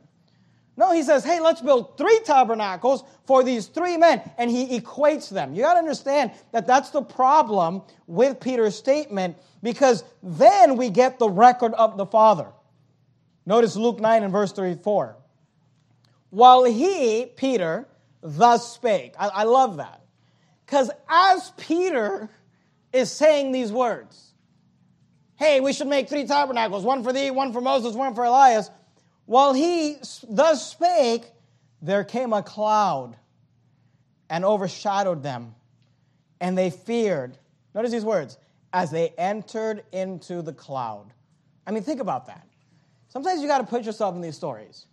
[0.76, 4.22] No, he says, hey, let's build three tabernacles for these three men.
[4.38, 5.54] And he equates them.
[5.54, 11.20] You got to understand that that's the problem with Peter's statement because then we get
[11.20, 12.48] the record of the Father.
[13.46, 15.18] Notice Luke 9 and verse 34.
[16.30, 17.88] While he, Peter,
[18.22, 19.14] thus spake.
[19.20, 20.02] I, I love that.
[20.66, 22.30] Because as Peter
[22.92, 24.34] is saying these words,
[25.36, 28.70] hey, we should make three tabernacles one for thee, one for Moses, one for Elias.
[29.26, 29.98] While he
[30.30, 31.24] thus spake,
[31.82, 33.16] there came a cloud
[34.30, 35.54] and overshadowed them,
[36.40, 37.38] and they feared
[37.74, 38.38] Notice these words
[38.72, 41.14] as they entered into the cloud.
[41.66, 42.48] I mean, think about that.
[43.14, 44.88] Sometimes you got to put yourself in these stories.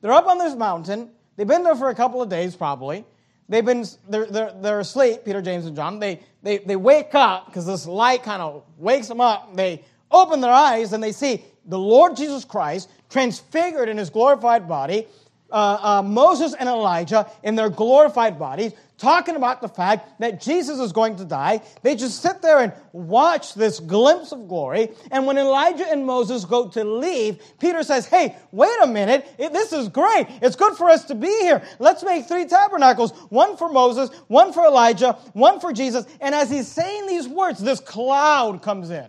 [0.00, 1.10] They're up on this mountain.
[1.34, 3.04] They've been there for a couple of days, probably.
[3.48, 5.98] They've been, they're, they're, they're asleep, Peter, James, and John.
[5.98, 9.56] They, they, they wake up because this light kind of wakes them up.
[9.56, 14.68] They open their eyes and they see the Lord Jesus Christ transfigured in his glorified
[14.68, 15.08] body,
[15.50, 20.78] uh, uh, Moses and Elijah in their glorified bodies, talking about the fact that Jesus
[20.78, 21.60] is going to die.
[21.82, 24.90] They just sit there and watch this glimpse of glory.
[25.10, 29.28] And when Elijah and Moses go to leave, Peter says, Hey, wait a minute.
[29.38, 30.26] This is great.
[30.42, 31.62] It's good for us to be here.
[31.78, 36.06] Let's make three tabernacles one for Moses, one for Elijah, one for Jesus.
[36.20, 39.08] And as he's saying these words, this cloud comes in.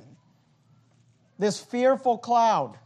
[1.40, 2.78] This fearful cloud.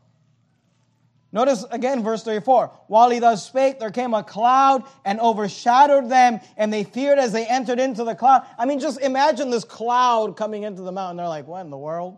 [1.32, 2.72] Notice again verse 34.
[2.88, 7.32] While he thus spake, there came a cloud and overshadowed them, and they feared as
[7.32, 8.46] they entered into the cloud.
[8.58, 11.18] I mean, just imagine this cloud coming into the mountain.
[11.18, 12.18] They're like, what in the world?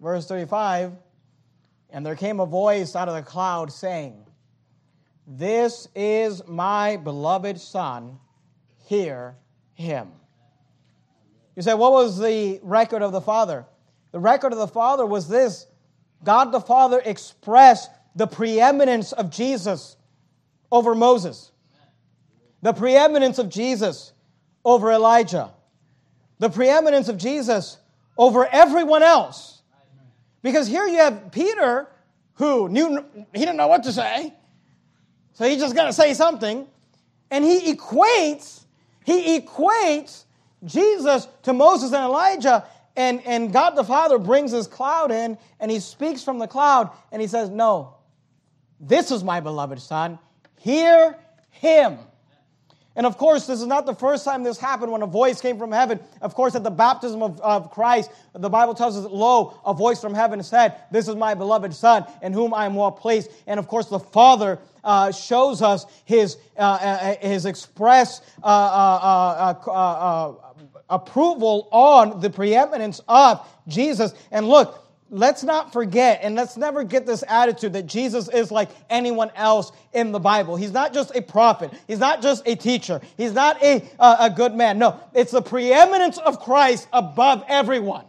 [0.00, 0.92] Verse 35.
[1.90, 4.26] And there came a voice out of the cloud saying,
[5.26, 8.18] This is my beloved Son,
[8.86, 9.36] hear
[9.74, 10.10] him.
[11.54, 13.66] You say, what was the record of the Father?
[14.12, 15.66] The record of the Father was this
[16.24, 19.96] God the Father expressed the preeminence of Jesus
[20.70, 21.50] over Moses,
[22.62, 24.12] the preeminence of Jesus
[24.64, 25.50] over Elijah,
[26.38, 27.78] the preeminence of Jesus
[28.16, 29.62] over everyone else.
[30.42, 31.88] Because here you have Peter,
[32.34, 34.34] who knew he didn't know what to say,
[35.34, 36.66] so he just got to say something,
[37.30, 38.62] and he equates
[39.04, 40.24] he equates
[40.64, 42.64] Jesus to Moses and Elijah,
[42.96, 46.90] and, and God the Father brings his cloud in, and he speaks from the cloud,
[47.10, 47.94] and he says, No,
[48.82, 50.18] this is my beloved Son.
[50.58, 51.16] Hear
[51.50, 51.98] him.
[52.94, 55.56] And of course, this is not the first time this happened when a voice came
[55.56, 55.98] from heaven.
[56.20, 60.00] Of course, at the baptism of, of Christ, the Bible tells us, Lo, a voice
[60.00, 63.30] from heaven said, This is my beloved Son, in whom I am well pleased.
[63.46, 69.70] And of course, the Father uh, shows us his, uh, uh, his express uh, uh,
[69.70, 70.34] uh,
[70.90, 74.12] approval on the preeminence of Jesus.
[74.30, 74.81] And look,
[75.12, 79.70] let's not forget and let's never get this attitude that Jesus is like anyone else
[79.92, 80.56] in the Bible.
[80.56, 81.70] He's not just a prophet.
[81.86, 83.00] He's not just a teacher.
[83.16, 84.78] He's not a, uh, a good man.
[84.78, 88.04] No, it's the preeminence of Christ above everyone.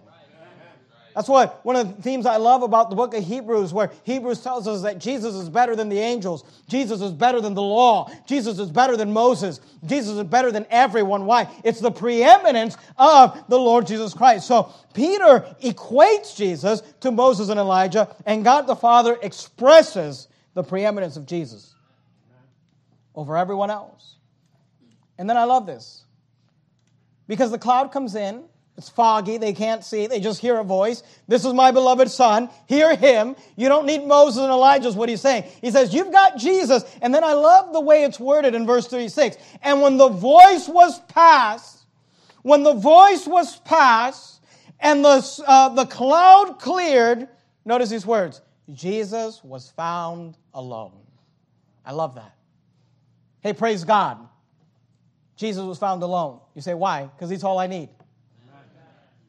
[1.15, 4.41] That's what one of the themes I love about the book of Hebrews, where Hebrews
[4.41, 6.43] tells us that Jesus is better than the angels.
[6.67, 8.09] Jesus is better than the law.
[8.25, 9.59] Jesus is better than Moses.
[9.85, 11.25] Jesus is better than everyone.
[11.25, 11.47] Why?
[11.63, 14.47] It's the preeminence of the Lord Jesus Christ.
[14.47, 21.17] So Peter equates Jesus to Moses and Elijah, and God the Father expresses the preeminence
[21.17, 21.75] of Jesus
[23.15, 24.15] over everyone else.
[25.17, 26.05] And then I love this
[27.27, 28.43] because the cloud comes in
[28.77, 29.37] it's foggy.
[29.37, 30.07] They can't see.
[30.07, 31.03] They just hear a voice.
[31.27, 32.49] This is my beloved son.
[32.67, 33.35] Hear him.
[33.55, 35.43] You don't need Moses and Elijah, is what he's saying.
[35.61, 36.83] He says, You've got Jesus.
[37.01, 39.37] And then I love the way it's worded in verse 36.
[39.61, 41.85] And when the voice was passed,
[42.41, 44.41] when the voice was passed
[44.79, 47.27] and the, uh, the cloud cleared,
[47.65, 48.41] notice these words
[48.73, 50.93] Jesus was found alone.
[51.85, 52.33] I love that.
[53.41, 54.17] Hey, praise God.
[55.35, 56.39] Jesus was found alone.
[56.55, 57.03] You say, why?
[57.03, 57.89] Because he's all I need.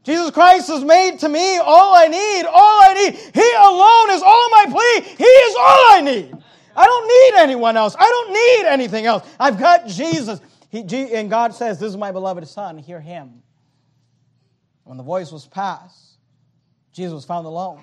[0.04, 3.14] Jesus Christ has made to me all I need, all I need.
[3.14, 5.14] He alone is all my plea.
[5.16, 6.36] He is all I need.
[6.76, 7.96] I don't need anyone else.
[7.98, 9.26] I don't need anything else.
[9.40, 10.40] I've got Jesus.
[10.68, 10.80] He,
[11.14, 12.76] and God says, This is my beloved Son.
[12.76, 13.42] Hear him.
[14.82, 16.18] When the voice was passed,
[16.92, 17.82] Jesus was found alone.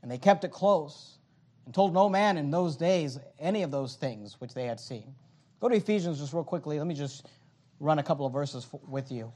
[0.00, 1.18] And they kept it close
[1.66, 5.14] and told no man in those days any of those things which they had seen.
[5.60, 6.78] Go to Ephesians just real quickly.
[6.78, 7.26] Let me just
[7.80, 9.32] run a couple of verses with you.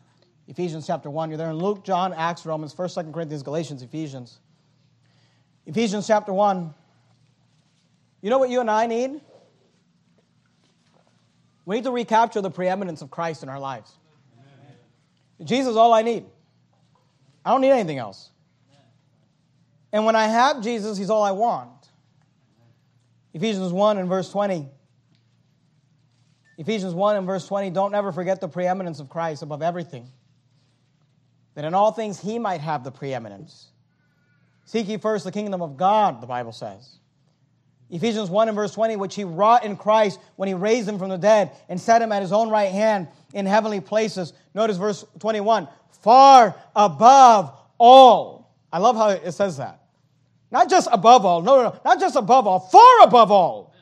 [0.48, 1.30] Ephesians chapter 1.
[1.30, 4.40] You're there in Luke, John, Acts, Romans, 1st, 2nd Corinthians, Galatians, Ephesians.
[5.66, 6.74] Ephesians chapter 1.
[8.20, 9.20] You know what you and I need?
[11.64, 13.92] We need to recapture the preeminence of Christ in our lives.
[15.42, 16.24] Jesus is all I need.
[17.44, 18.30] I don't need anything else.
[19.92, 21.70] And when I have Jesus, He's all I want.
[23.34, 24.68] Ephesians 1 and verse 20.
[26.58, 30.10] Ephesians 1 and verse 20, don't ever forget the preeminence of Christ above everything
[31.54, 33.68] that in all things he might have the preeminence.
[34.64, 36.98] Seek ye first the kingdom of God, the Bible says.
[37.90, 41.10] Ephesians 1 and verse 20, which he wrought in Christ when he raised him from
[41.10, 44.32] the dead and set him at his own right hand in heavenly places.
[44.54, 45.68] Notice verse 21
[46.00, 48.50] far above all.
[48.72, 49.82] I love how it says that.
[50.50, 53.72] Not just above all, no, no, no, not just above all, far above all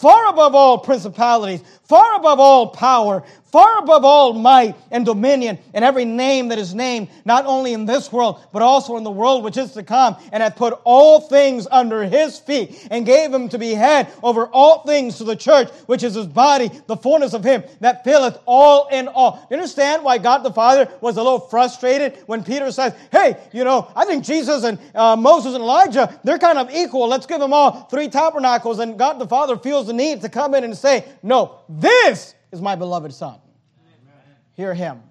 [0.00, 5.84] far above all principalities, far above all power, far above all might and dominion and
[5.84, 9.44] every name that is named, not only in this world, but also in the world
[9.44, 13.48] which is to come, and hath put all things under his feet, and gave him
[13.48, 17.32] to be head over all things to the church, which is his body, the fullness
[17.32, 19.46] of him that filleth all in all.
[19.50, 23.64] You understand why God the Father was a little frustrated when Peter says, Hey, you
[23.64, 27.08] know, I think Jesus and uh, Moses and Elijah, they're kind of equal.
[27.08, 28.78] Let's give them all three tabernacles.
[28.78, 32.60] And God the Father feels the need to come in and say, No, this is
[32.60, 33.38] my beloved Son.
[33.86, 34.36] Amen.
[34.54, 35.02] Hear him.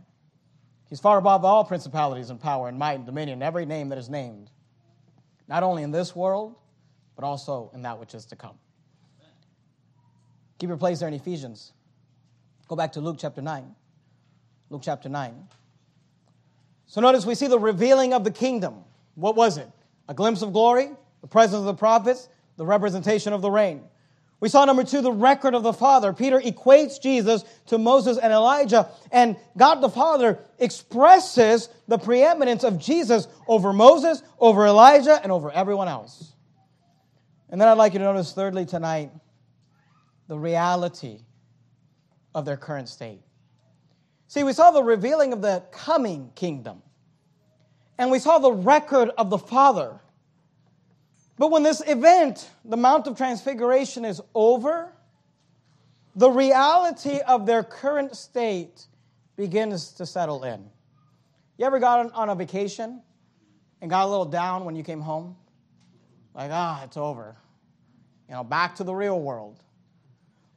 [0.89, 4.09] He's far above all principalities and power and might and dominion, every name that is
[4.09, 4.49] named,
[5.47, 6.55] not only in this world,
[7.15, 8.57] but also in that which is to come.
[10.57, 11.73] Keep your place there in Ephesians.
[12.67, 13.75] Go back to Luke chapter 9.
[14.69, 15.47] Luke chapter 9.
[16.85, 18.83] So notice we see the revealing of the kingdom.
[19.15, 19.69] What was it?
[20.07, 20.89] A glimpse of glory,
[21.21, 23.83] the presence of the prophets, the representation of the reign.
[24.41, 26.13] We saw number two, the record of the Father.
[26.13, 32.79] Peter equates Jesus to Moses and Elijah, and God the Father expresses the preeminence of
[32.79, 36.33] Jesus over Moses, over Elijah, and over everyone else.
[37.49, 39.11] And then I'd like you to notice, thirdly, tonight,
[40.27, 41.19] the reality
[42.33, 43.21] of their current state.
[44.27, 46.81] See, we saw the revealing of the coming kingdom,
[47.97, 49.99] and we saw the record of the Father.
[51.39, 54.93] But when this event, the Mount of Transfiguration, is over,
[56.13, 58.85] the reality of their current state
[59.37, 60.69] begins to settle in.
[61.57, 63.01] You ever got on a vacation
[63.79, 65.37] and got a little down when you came home?
[66.35, 67.37] Like, ah, it's over.
[68.27, 69.63] You know, back to the real world.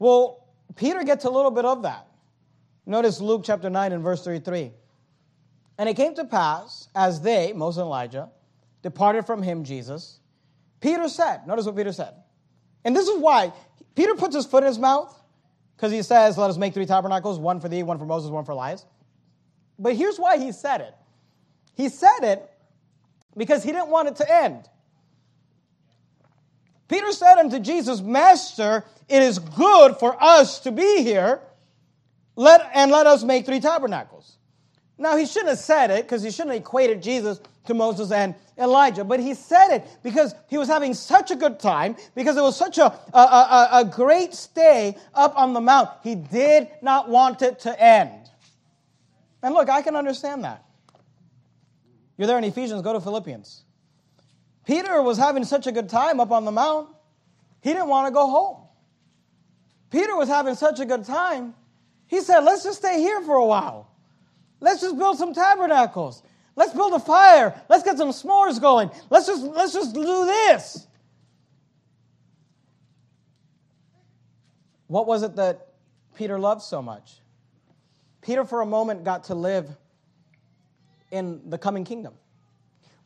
[0.01, 2.09] Well, Peter gets a little bit of that.
[2.87, 4.73] Notice Luke chapter 9 and verse 33.
[5.79, 8.31] And it came to pass, as they, Moses and Elijah,
[8.83, 10.19] departed from him, Jesus,
[10.83, 12.13] Peter said, notice what Peter said.
[12.85, 13.53] And this is why
[13.95, 15.19] Peter puts his foot in his mouth
[15.77, 18.45] because he says, Let us make three tabernacles, one for thee, one for Moses, one
[18.45, 18.85] for Elias.
[19.79, 20.95] But here's why he said it.
[21.75, 22.51] He said it
[23.37, 24.69] because he didn't want it to end.
[26.89, 31.41] Peter said unto Jesus, Master, it is good for us to be here,
[32.37, 34.37] let, and let us make three tabernacles.
[34.99, 38.35] Now, he shouldn't have said it because he shouldn't have equated Jesus to Moses and
[38.59, 42.43] Elijah, but he said it because he was having such a good time, because it
[42.43, 45.91] was such a, a, a, a great stay up on the mount.
[46.03, 48.31] He did not want it to end.
[49.43, 50.65] And look, I can understand that.
[52.17, 53.63] You're there in Ephesians, go to Philippians.
[54.65, 56.89] Peter was having such a good time up on the mount,
[57.63, 58.59] he didn't want to go home.
[59.91, 61.55] Peter was having such a good time,
[62.07, 63.89] he said, Let's just stay here for a while.
[64.61, 66.23] Let's just build some tabernacles.
[66.55, 67.61] Let's build a fire.
[67.69, 68.91] Let's get some s'mores going.
[69.11, 70.87] Let's just, let's just do this.
[74.87, 75.69] What was it that
[76.15, 77.21] Peter loved so much?
[78.21, 79.69] Peter, for a moment, got to live
[81.11, 82.15] in the coming kingdom.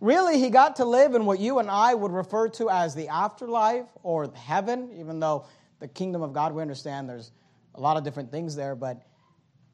[0.00, 3.08] Really, he got to live in what you and I would refer to as the
[3.08, 5.46] afterlife or heaven, even though
[5.78, 7.30] the kingdom of God, we understand there's
[7.74, 8.74] a lot of different things there.
[8.74, 9.02] But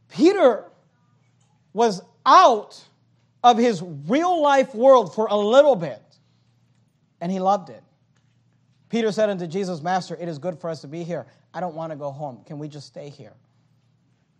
[0.08, 0.70] Peter
[1.72, 2.84] was out
[3.42, 6.02] of his real life world for a little bit,
[7.20, 7.82] and he loved it.
[8.88, 11.26] Peter said unto Jesus, Master, it is good for us to be here.
[11.54, 12.42] I don't want to go home.
[12.46, 13.32] Can we just stay here?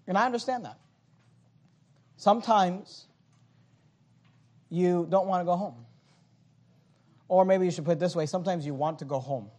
[0.06, 0.78] And I understand that.
[2.16, 3.06] Sometimes
[4.68, 5.86] you don't want to go home.
[7.28, 9.50] Or maybe you should put it this way sometimes you want to go home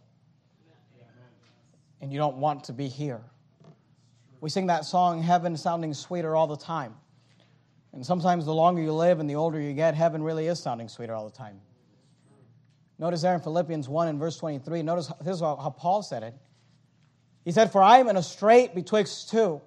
[2.00, 3.22] and you don't want to be here.
[4.40, 6.94] We sing that song, Heaven Sounding Sweeter, all the time.
[7.94, 10.88] And sometimes the longer you live and the older you get, heaven really is sounding
[10.88, 11.60] sweeter all the time.
[12.98, 16.34] Notice there in Philippians 1 and verse 23, notice this is how Paul said it.
[17.44, 19.60] He said, For I am in a strait betwixt two,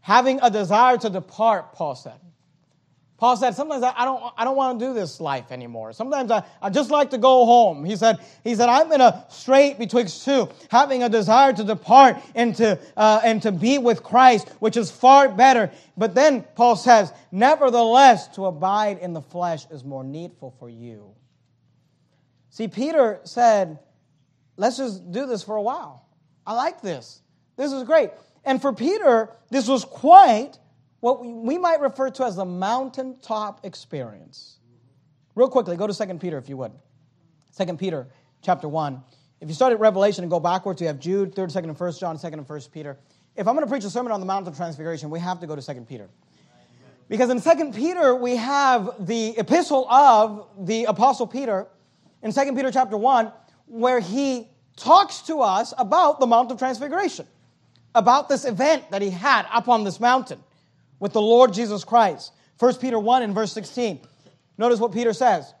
[0.00, 2.20] having a desire to depart, Paul said.
[3.18, 5.94] Paul said, sometimes I don't, I don't want to do this life anymore.
[5.94, 7.82] Sometimes I, I just like to go home.
[7.82, 12.18] He said, he said, I'm in a strait betwixt two, having a desire to depart
[12.34, 15.70] and to, uh, and to be with Christ, which is far better.
[15.96, 21.14] But then Paul says, nevertheless, to abide in the flesh is more needful for you.
[22.50, 23.78] See, Peter said,
[24.58, 26.06] let's just do this for a while.
[26.46, 27.22] I like this.
[27.56, 28.10] This is great.
[28.44, 30.58] And for Peter, this was quite
[31.06, 34.56] what we might refer to as the mountaintop experience.
[35.36, 36.72] Real quickly, go to 2 Peter if you would.
[37.56, 38.08] 2 Peter
[38.42, 39.00] chapter 1.
[39.40, 42.00] If you start at Revelation and go backwards, you have Jude, 3rd, 2nd, and 1st
[42.00, 42.98] John, 2nd, and 1st Peter.
[43.36, 45.46] If I'm going to preach a sermon on the Mount of Transfiguration, we have to
[45.46, 46.08] go to 2 Peter.
[47.08, 51.68] Because in 2 Peter, we have the epistle of the Apostle Peter
[52.22, 53.30] in 2 Peter chapter 1,
[53.66, 57.28] where he talks to us about the Mount of Transfiguration
[57.94, 60.42] about this event that he had up on this mountain
[60.98, 62.32] with the Lord Jesus Christ.
[62.58, 64.00] 1 Peter 1 and verse 16.
[64.58, 65.52] Notice what Peter says.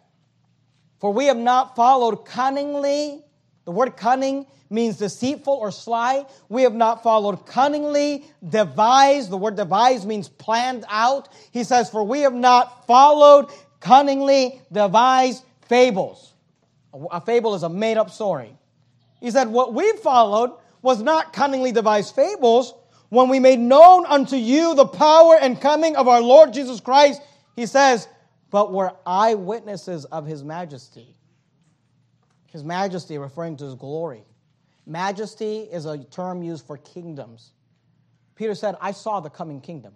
[1.00, 3.22] For we have not followed cunningly.
[3.64, 6.24] The word cunning means deceitful or sly.
[6.48, 9.30] We have not followed cunningly, devised.
[9.30, 11.28] The word devised means planned out.
[11.52, 16.32] He says, For we have not followed cunningly devised fables.
[17.10, 18.56] A fable is a made up story.
[19.20, 22.74] He said, What we followed was not cunningly devised fables.
[23.08, 27.22] When we made known unto you the power and coming of our Lord Jesus Christ,
[27.54, 28.08] he says,
[28.50, 31.16] but were eyewitnesses of his majesty.
[32.46, 34.24] His majesty referring to his glory.
[34.86, 37.52] Majesty is a term used for kingdoms.
[38.34, 39.94] Peter said, I saw the coming kingdom.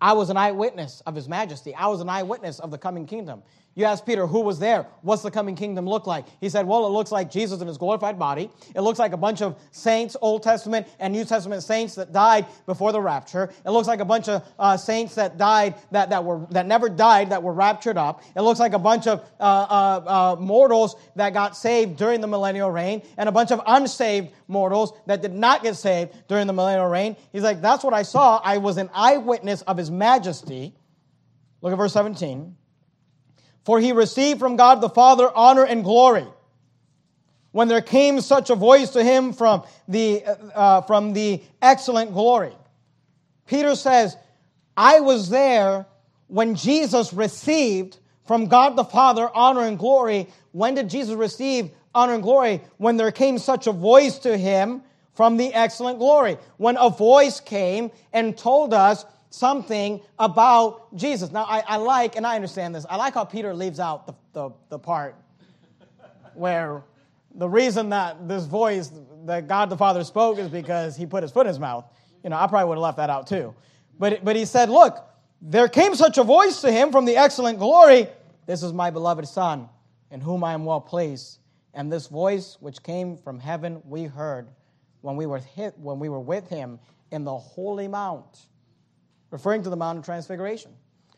[0.00, 1.74] I was an eyewitness of his majesty.
[1.74, 3.42] I was an eyewitness of the coming kingdom.
[3.74, 4.86] You ask Peter, who was there?
[5.00, 6.26] What's the coming kingdom look like?
[6.40, 8.50] He said, Well, it looks like Jesus in his glorified body.
[8.74, 12.44] It looks like a bunch of saints, Old Testament and New Testament saints that died
[12.66, 13.50] before the rapture.
[13.64, 16.90] It looks like a bunch of uh, saints that died, that, that, were, that never
[16.90, 18.22] died, that were raptured up.
[18.36, 22.28] It looks like a bunch of uh, uh, uh mortals that got saved during the
[22.28, 26.52] millennial reign, and a bunch of unsaved mortals that did not get saved during the
[26.52, 27.16] millennial reign.
[27.32, 28.38] He's like, That's what I saw.
[28.44, 30.74] I was an eyewitness of his majesty.
[31.62, 32.56] Look at verse 17.
[33.64, 36.26] For he received from God the Father honor and glory.
[37.52, 42.56] When there came such a voice to him from the, uh, from the excellent glory.
[43.46, 44.16] Peter says,
[44.76, 45.86] I was there
[46.28, 50.28] when Jesus received from God the Father honor and glory.
[50.52, 52.62] When did Jesus receive honor and glory?
[52.78, 54.82] When there came such a voice to him
[55.14, 56.38] from the excellent glory.
[56.56, 61.32] When a voice came and told us something about Jesus.
[61.32, 64.14] Now, I, I, like, and I understand this, I like how Peter leaves out the,
[64.32, 65.16] the, the part
[66.34, 66.82] where
[67.34, 68.92] the reason that this voice
[69.24, 71.84] that God the Father spoke is because he put his foot in his mouth.
[72.22, 73.54] You know, I probably would have left that out too.
[73.98, 74.98] But, but he said, Look,
[75.40, 78.08] there came such a voice to him from the excellent glory
[78.46, 79.68] This is my beloved Son,
[80.10, 81.38] in whom I am well pleased.
[81.74, 84.48] And this voice which came from heaven we heard
[85.00, 86.78] when we were, hit, when we were with him
[87.10, 88.46] in the holy mount
[89.32, 90.70] referring to the Mount of Transfiguration.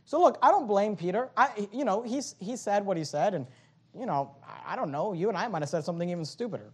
[0.06, 1.28] So look, I don't blame Peter.
[1.36, 3.46] I, you know, he's, he said what he said, and,
[3.98, 4.36] you know,
[4.66, 6.72] I don't know, you and I might have said something even stupider.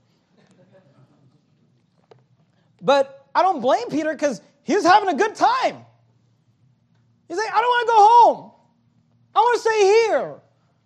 [2.82, 5.84] But I don't blame Peter because he was having a good time.
[7.28, 8.52] He's like, I don't want to go home.
[9.34, 10.34] I want to stay here.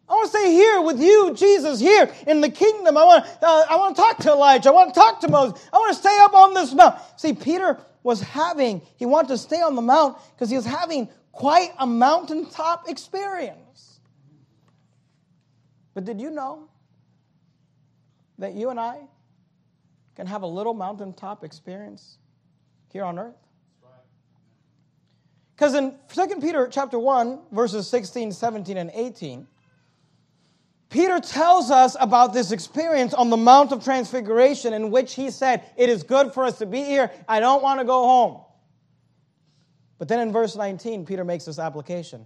[0.06, 2.98] I want to stay here with you, Jesus, here in the kingdom.
[2.98, 4.68] I want, uh, I want to talk to Elijah.
[4.68, 5.66] I want to talk to Moses.
[5.72, 7.00] I want to stay up on this mountain.
[7.16, 11.08] See, Peter was having, he wanted to stay on the mount because he was having
[11.32, 13.98] quite a mountaintop experience.
[15.94, 16.68] But did you know
[18.38, 19.00] that you and I
[20.14, 22.18] can have a little mountaintop experience
[22.92, 23.34] here on earth?
[25.56, 29.46] Because in 2 Peter chapter 1, verses 16, 17, and 18,
[30.94, 35.64] Peter tells us about this experience on the Mount of Transfiguration in which he said,
[35.76, 37.10] It is good for us to be here.
[37.28, 38.42] I don't want to go home.
[39.98, 42.24] But then in verse 19, Peter makes this application.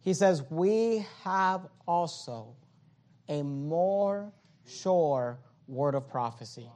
[0.00, 2.56] He says, We have also
[3.28, 4.32] a more
[4.66, 6.70] sure word of prophecy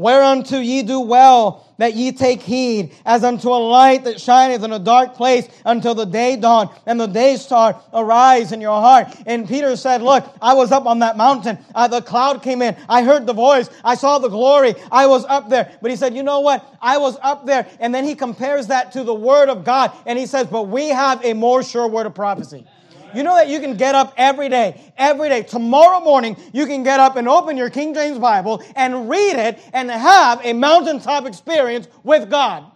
[0.00, 4.72] Whereunto ye do well that ye take heed, as unto a light that shineth in
[4.72, 9.14] a dark place until the day dawn and the day star arise in your heart.
[9.26, 11.58] And Peter said, Look, I was up on that mountain.
[11.74, 12.78] Uh, the cloud came in.
[12.88, 13.68] I heard the voice.
[13.84, 14.74] I saw the glory.
[14.90, 15.70] I was up there.
[15.82, 16.64] But he said, You know what?
[16.80, 17.68] I was up there.
[17.78, 19.92] And then he compares that to the word of God.
[20.06, 22.66] And he says, But we have a more sure word of prophecy.
[23.14, 25.42] You know that you can get up every day, every day.
[25.42, 29.58] Tomorrow morning, you can get up and open your King James Bible and read it
[29.72, 32.70] and have a mountaintop experience with God.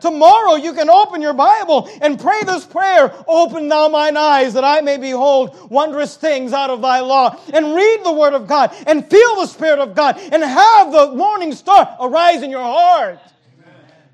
[0.00, 4.64] Tomorrow you can open your Bible and pray this prayer Open thou mine eyes that
[4.64, 7.38] I may behold wondrous things out of thy law.
[7.52, 11.12] And read the Word of God and feel the Spirit of God and have the
[11.12, 13.20] morning star arise in your heart.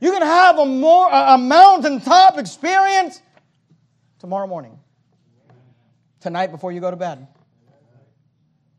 [0.00, 3.22] You can have a, more, a mountaintop experience
[4.18, 4.78] tomorrow morning
[6.20, 7.26] tonight before you go to bed.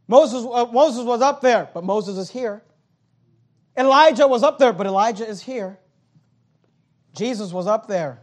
[0.07, 2.61] Moses, uh, Moses was up there, but Moses is here.
[3.77, 5.77] Elijah was up there, but Elijah is here.
[7.15, 8.19] Jesus was up there.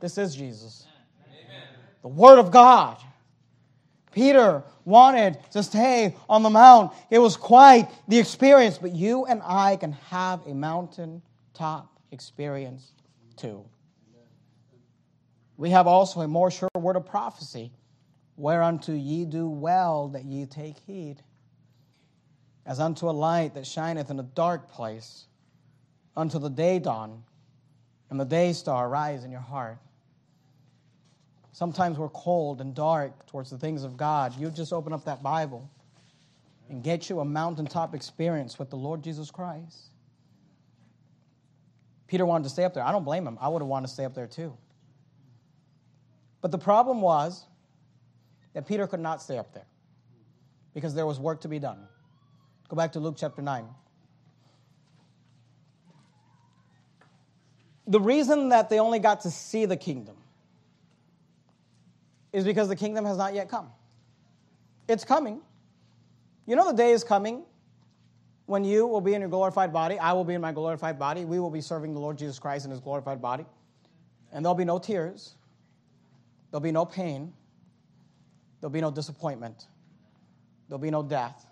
[0.00, 0.86] This is Jesus.
[1.26, 1.62] Amen.
[2.02, 2.98] The Word of God.
[4.12, 6.92] Peter wanted to stay on the mount.
[7.10, 12.92] It was quite the experience, but you and I can have a mountaintop experience
[13.36, 13.64] too.
[15.56, 17.72] We have also a more sure word of prophecy
[18.36, 21.22] whereunto ye do well that ye take heed,
[22.66, 25.26] as unto a light that shineth in a dark place
[26.16, 27.22] until the day dawn
[28.10, 29.78] and the day star rise in your heart.
[31.52, 34.36] Sometimes we're cold and dark towards the things of God.
[34.36, 35.70] You just open up that Bible
[36.68, 39.90] and get you a mountaintop experience with the Lord Jesus Christ.
[42.08, 42.82] Peter wanted to stay up there.
[42.82, 43.38] I don't blame him.
[43.40, 44.56] I would have wanted to stay up there too.
[46.40, 47.46] But the problem was
[48.54, 49.66] that Peter could not stay up there
[50.72, 51.86] because there was work to be done.
[52.68, 53.66] Go back to Luke chapter 9.
[57.86, 60.16] The reason that they only got to see the kingdom
[62.32, 63.70] is because the kingdom has not yet come.
[64.88, 65.40] It's coming.
[66.46, 67.44] You know, the day is coming
[68.46, 69.98] when you will be in your glorified body.
[69.98, 71.24] I will be in my glorified body.
[71.24, 73.44] We will be serving the Lord Jesus Christ in his glorified body.
[74.32, 75.34] And there'll be no tears,
[76.50, 77.32] there'll be no pain,
[78.64, 79.66] there'll be no disappointment,
[80.70, 81.44] there'll be no death,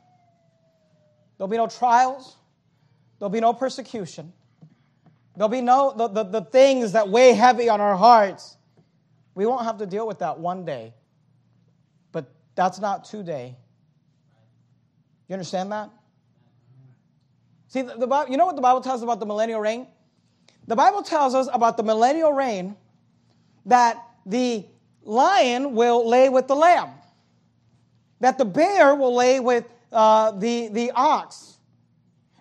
[1.37, 2.37] there'll be no trials,
[3.19, 4.33] there'll be no persecution.
[5.37, 8.57] There'll be no, the, the, the things that weigh heavy on our hearts.
[9.35, 10.95] We won't have to deal with that one day.
[12.13, 13.57] But that's not today.
[15.29, 15.91] You understand that?
[17.69, 19.87] See, the, the, you know what the Bible tells us about the millennial reign?
[20.67, 22.75] The Bible tells us about the millennial reign
[23.67, 24.65] that the
[25.05, 26.91] lion will lay with the lamb,
[28.23, 31.59] that the bear will lay with uh, the, the ox,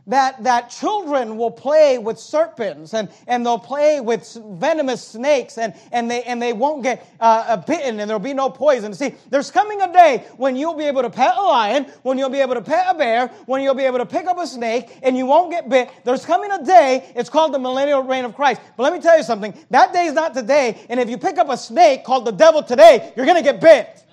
[0.08, 5.74] that, that children will play with serpents and, and they'll play with venomous snakes and,
[5.92, 8.94] and, they, and they won't get uh, bitten and there'll be no poison.
[8.94, 12.30] See, there's coming a day when you'll be able to pet a lion, when you'll
[12.30, 15.00] be able to pet a bear, when you'll be able to pick up a snake
[15.02, 15.90] and you won't get bit.
[16.04, 18.62] There's coming a day, it's called the millennial reign of Christ.
[18.78, 20.86] But let me tell you something, that day is not today.
[20.90, 23.60] And if you pick up a snake called the devil today, you're going to get
[23.60, 24.04] bit.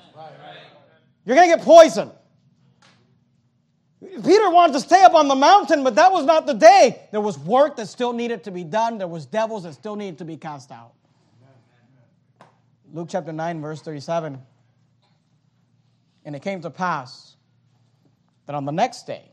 [1.28, 2.10] You're going to get poisoned.
[4.00, 7.02] Peter wanted to stay up on the mountain, but that was not the day.
[7.12, 10.16] There was work that still needed to be done, there was devils that still needed
[10.18, 10.92] to be cast out.
[12.94, 14.40] Luke chapter 9, verse 37.
[16.24, 17.36] And it came to pass
[18.46, 19.30] that on the next day,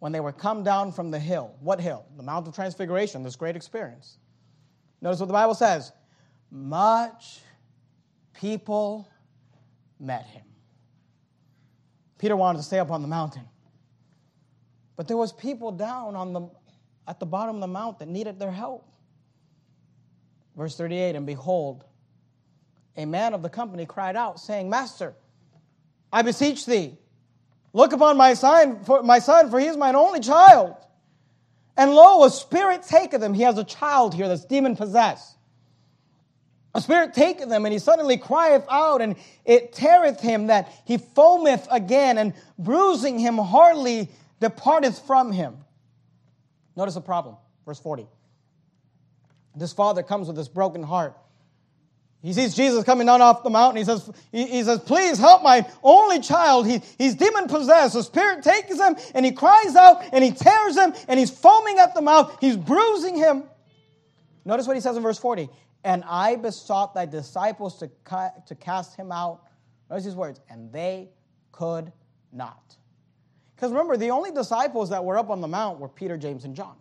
[0.00, 2.04] when they were come down from the hill, what hill?
[2.16, 4.18] The Mount of Transfiguration, this great experience.
[5.00, 5.92] Notice what the Bible says
[6.50, 7.42] much
[8.32, 9.08] people
[10.00, 10.42] met him.
[12.24, 13.42] Peter wanted to stay up on the mountain.
[14.96, 16.48] But there was people down on the,
[17.06, 18.88] at the bottom of the mount that needed their help.
[20.56, 21.84] Verse 38 And behold,
[22.96, 25.12] a man of the company cried out, saying, Master,
[26.10, 26.96] I beseech thee,
[27.74, 30.76] look upon my son, for, my son, for he is mine only child.
[31.76, 33.34] And lo, a spirit taketh him.
[33.34, 35.36] He has a child here that's demon possessed.
[36.74, 39.14] A spirit taketh him, and he suddenly crieth out, and
[39.44, 44.08] it teareth him that he foameth again, and bruising him hardly
[44.40, 45.56] departeth from him.
[46.76, 47.36] Notice the problem.
[47.64, 48.08] Verse 40.
[49.54, 51.16] This father comes with this broken heart.
[52.22, 53.76] He sees Jesus coming down off the mountain.
[53.76, 56.66] He says, he, he says Please help my only child.
[56.66, 57.92] He, he's demon possessed.
[57.92, 61.78] The spirit takes him and he cries out and he tears him and he's foaming
[61.78, 62.38] at the mouth.
[62.40, 63.44] He's bruising him.
[64.46, 65.50] Notice what he says in verse 40.
[65.84, 69.42] And I besought thy disciples to, ca- to cast him out.
[69.90, 70.40] Notice these words.
[70.48, 71.10] And they
[71.52, 71.92] could
[72.32, 72.76] not.
[73.54, 76.56] Because remember, the only disciples that were up on the mount were Peter, James, and
[76.56, 76.76] John.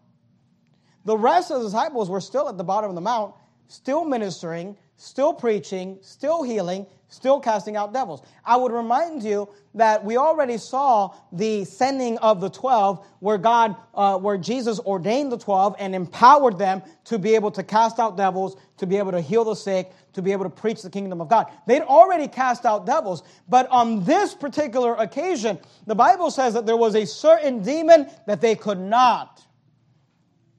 [1.05, 3.35] The rest of the disciples were still at the bottom of the mount,
[3.67, 8.21] still ministering, still preaching, still healing, still casting out devils.
[8.43, 13.75] I would remind you that we already saw the sending of the 12 where God,
[13.93, 18.17] uh, where Jesus ordained the 12 and empowered them to be able to cast out
[18.17, 21.21] devils, to be able to heal the sick, to be able to preach the kingdom
[21.21, 21.51] of God.
[21.67, 26.77] They'd already cast out devils, but on this particular occasion, the Bible says that there
[26.77, 29.41] was a certain demon that they could not,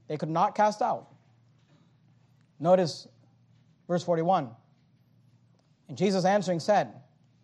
[0.07, 1.09] they could not cast out.
[2.61, 3.09] Notice
[3.88, 4.50] verse 41.
[5.89, 6.93] And Jesus answering said,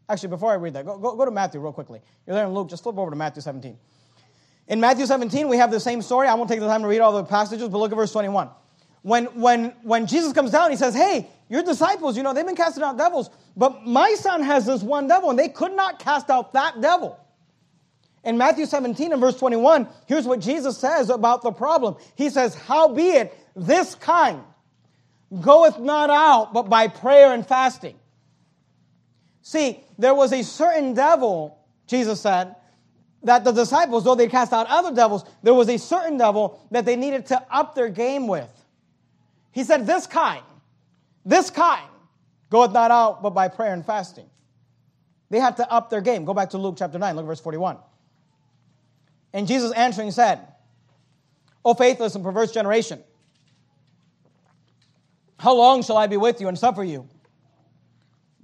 [0.09, 2.01] actually, before I read that, go, go, go to Matthew real quickly.
[2.26, 3.78] You're there in Luke, just flip over to Matthew 17.
[4.68, 6.28] In Matthew 17, we have the same story.
[6.28, 8.51] I won't take the time to read all the passages, but look at verse 21.
[9.03, 12.55] When, when, when Jesus comes down, he says, Hey, your disciples, you know, they've been
[12.55, 16.30] casting out devils, but my son has this one devil, and they could not cast
[16.30, 17.18] out that devil.
[18.22, 21.97] In Matthew 17 and verse 21, here's what Jesus says about the problem.
[22.14, 24.43] He says, Howbeit, this kind
[25.41, 27.99] goeth not out but by prayer and fasting.
[29.51, 32.55] See, there was a certain devil, Jesus said,
[33.24, 36.84] that the disciples, though they cast out other devils, there was a certain devil that
[36.84, 38.48] they needed to up their game with.
[39.51, 40.44] He said, This kind,
[41.26, 41.90] this kind
[42.48, 44.30] goeth not out but by prayer and fasting.
[45.30, 46.24] They had to up their game.
[46.24, 47.76] Go back to Luke chapter 9, look at verse 41.
[49.32, 50.46] And Jesus answering said,
[51.64, 53.03] O faithless and perverse generation,
[55.40, 57.09] how long shall I be with you and suffer you?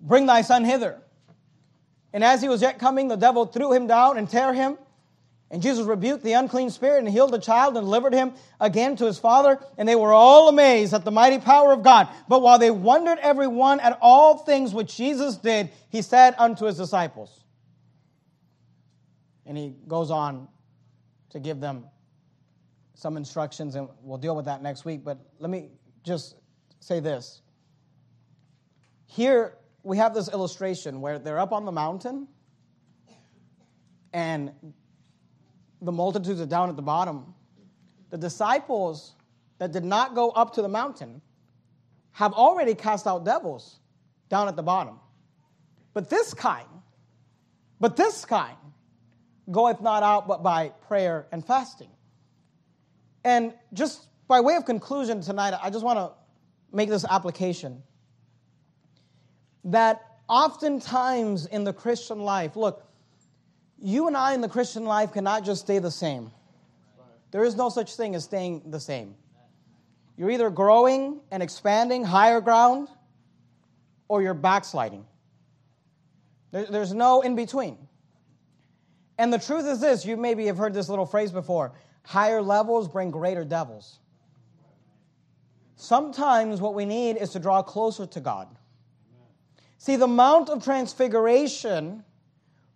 [0.07, 1.02] Bring thy son hither.
[2.12, 4.78] And as he was yet coming, the devil threw him down and tear him.
[5.50, 9.04] And Jesus rebuked the unclean spirit and healed the child and delivered him again to
[9.04, 9.61] his father.
[9.76, 12.09] And they were all amazed at the mighty power of God.
[12.28, 16.66] But while they wondered every one at all things which Jesus did, he said unto
[16.66, 17.44] his disciples.
[19.44, 20.48] And he goes on
[21.30, 21.84] to give them
[22.94, 25.04] some instructions, and we'll deal with that next week.
[25.04, 25.70] But let me
[26.02, 26.36] just
[26.80, 27.42] say this.
[29.07, 29.54] Here
[29.87, 32.26] we have this illustration where they're up on the mountain
[34.12, 34.51] and
[35.80, 37.34] the multitudes are down at the bottom.
[38.11, 39.14] The disciples
[39.59, 41.22] that did not go up to the mountain
[42.11, 43.78] have already cast out devils
[44.28, 44.99] down at the bottom.
[45.95, 46.66] But this kind,
[47.78, 48.57] but this kind
[49.49, 51.91] goeth not out but by prayer and fasting.
[53.22, 56.11] And just by way of conclusion tonight, I just want to
[56.76, 57.84] make this application
[59.66, 62.84] that oftentimes in the Christian life, look,
[63.78, 66.30] you and I in the Christian life cannot just stay the same.
[67.30, 69.14] There is no such thing as staying the same.
[70.16, 72.88] You're either growing and expanding higher ground
[74.08, 75.04] or you're backsliding.
[76.52, 77.76] There's no in between.
[79.18, 82.88] And the truth is this you maybe have heard this little phrase before higher levels
[82.88, 83.98] bring greater devils.
[85.74, 88.55] Sometimes what we need is to draw closer to God.
[89.79, 92.05] See, the Mount of Transfiguration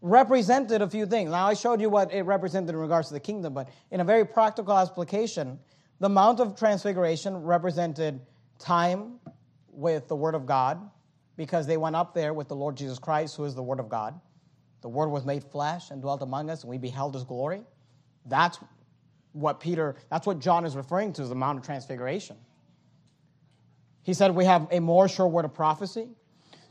[0.03, 1.31] represented a few things.
[1.31, 4.05] Now, I showed you what it represented in regards to the kingdom, but in a
[4.05, 5.59] very practical application,
[5.99, 8.21] the Mount of Transfiguration represented
[8.59, 9.19] time
[9.73, 10.91] with the Word of God
[11.37, 13.89] because they went up there with the Lord Jesus Christ, who is the Word of
[13.89, 14.19] God.
[14.83, 17.63] The Word was made flesh and dwelt among us, and we beheld His glory.
[18.27, 18.59] That's
[19.33, 22.37] what Peter, that's what John is referring to as the Mount of Transfiguration.
[24.03, 26.09] He said we have a more sure word of prophecy.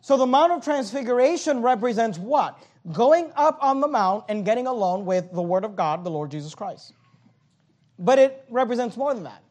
[0.02, 2.62] So the Mount of Transfiguration represents what?
[2.94, 6.32] Going up on the mount and getting alone with the Word of God, the Lord
[6.32, 6.94] Jesus Christ.
[7.98, 9.44] But it represents more than that.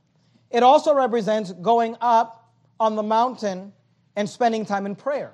[0.51, 3.73] It also represents going up on the mountain
[4.17, 5.33] and spending time in prayer.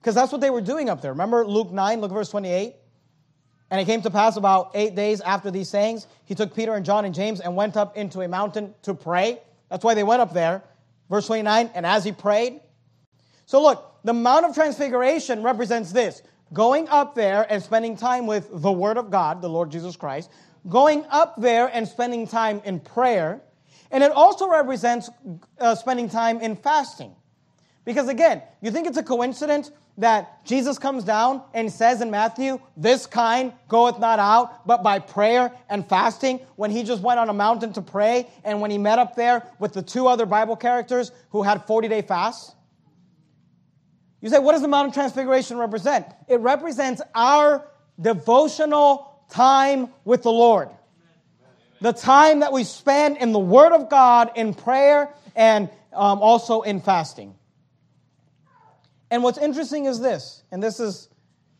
[0.00, 1.12] Because that's what they were doing up there.
[1.12, 2.74] Remember Luke 9, look verse 28?
[3.70, 6.86] And it came to pass about eight days after these sayings, he took Peter and
[6.86, 9.40] John and James and went up into a mountain to pray.
[9.68, 10.62] That's why they went up there.
[11.10, 12.60] Verse 29, and as he prayed.
[13.48, 16.20] So look, the Mount of Transfiguration represents this
[16.52, 20.30] going up there and spending time with the Word of God, the Lord Jesus Christ,
[20.68, 23.40] going up there and spending time in prayer.
[23.90, 25.08] And it also represents
[25.58, 27.14] uh, spending time in fasting.
[27.86, 32.60] Because again, you think it's a coincidence that Jesus comes down and says in Matthew,
[32.76, 37.30] This kind goeth not out but by prayer and fasting, when he just went on
[37.30, 40.54] a mountain to pray and when he met up there with the two other Bible
[40.54, 42.54] characters who had 40 day fasts?
[44.20, 46.06] You say, what does the Mount of Transfiguration represent?
[46.26, 47.68] It represents our
[48.00, 50.70] devotional time with the Lord.
[51.80, 56.62] The time that we spend in the Word of God, in prayer, and um, also
[56.62, 57.34] in fasting.
[59.10, 61.08] And what's interesting is this, and this is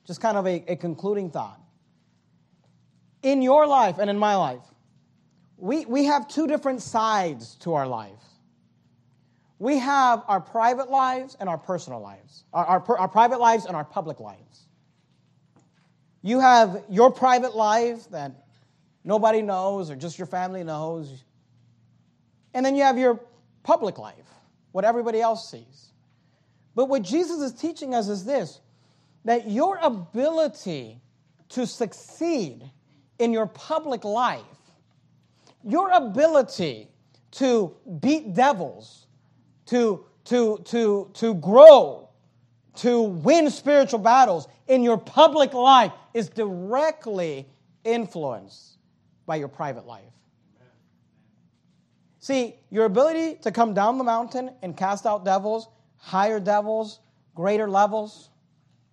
[0.06, 1.60] just kind of a, a concluding thought.
[3.22, 4.62] In your life and in my life,
[5.56, 8.12] we, we have two different sides to our life.
[9.58, 13.74] We have our private lives and our personal lives, our, our, our private lives and
[13.74, 14.66] our public lives.
[16.22, 18.46] You have your private life that
[19.04, 21.24] nobody knows or just your family knows.
[22.54, 23.20] And then you have your
[23.62, 24.14] public life,
[24.72, 25.90] what everybody else sees.
[26.74, 28.60] But what Jesus is teaching us is this
[29.24, 31.00] that your ability
[31.50, 32.70] to succeed
[33.18, 34.42] in your public life,
[35.64, 36.88] your ability
[37.32, 39.07] to beat devils,
[39.68, 42.08] to, to, to, to grow,
[42.76, 47.46] to win spiritual battles in your public life is directly
[47.84, 48.76] influenced
[49.26, 50.02] by your private life.
[52.18, 57.00] See, your ability to come down the mountain and cast out devils higher devils,
[57.34, 58.30] greater levels,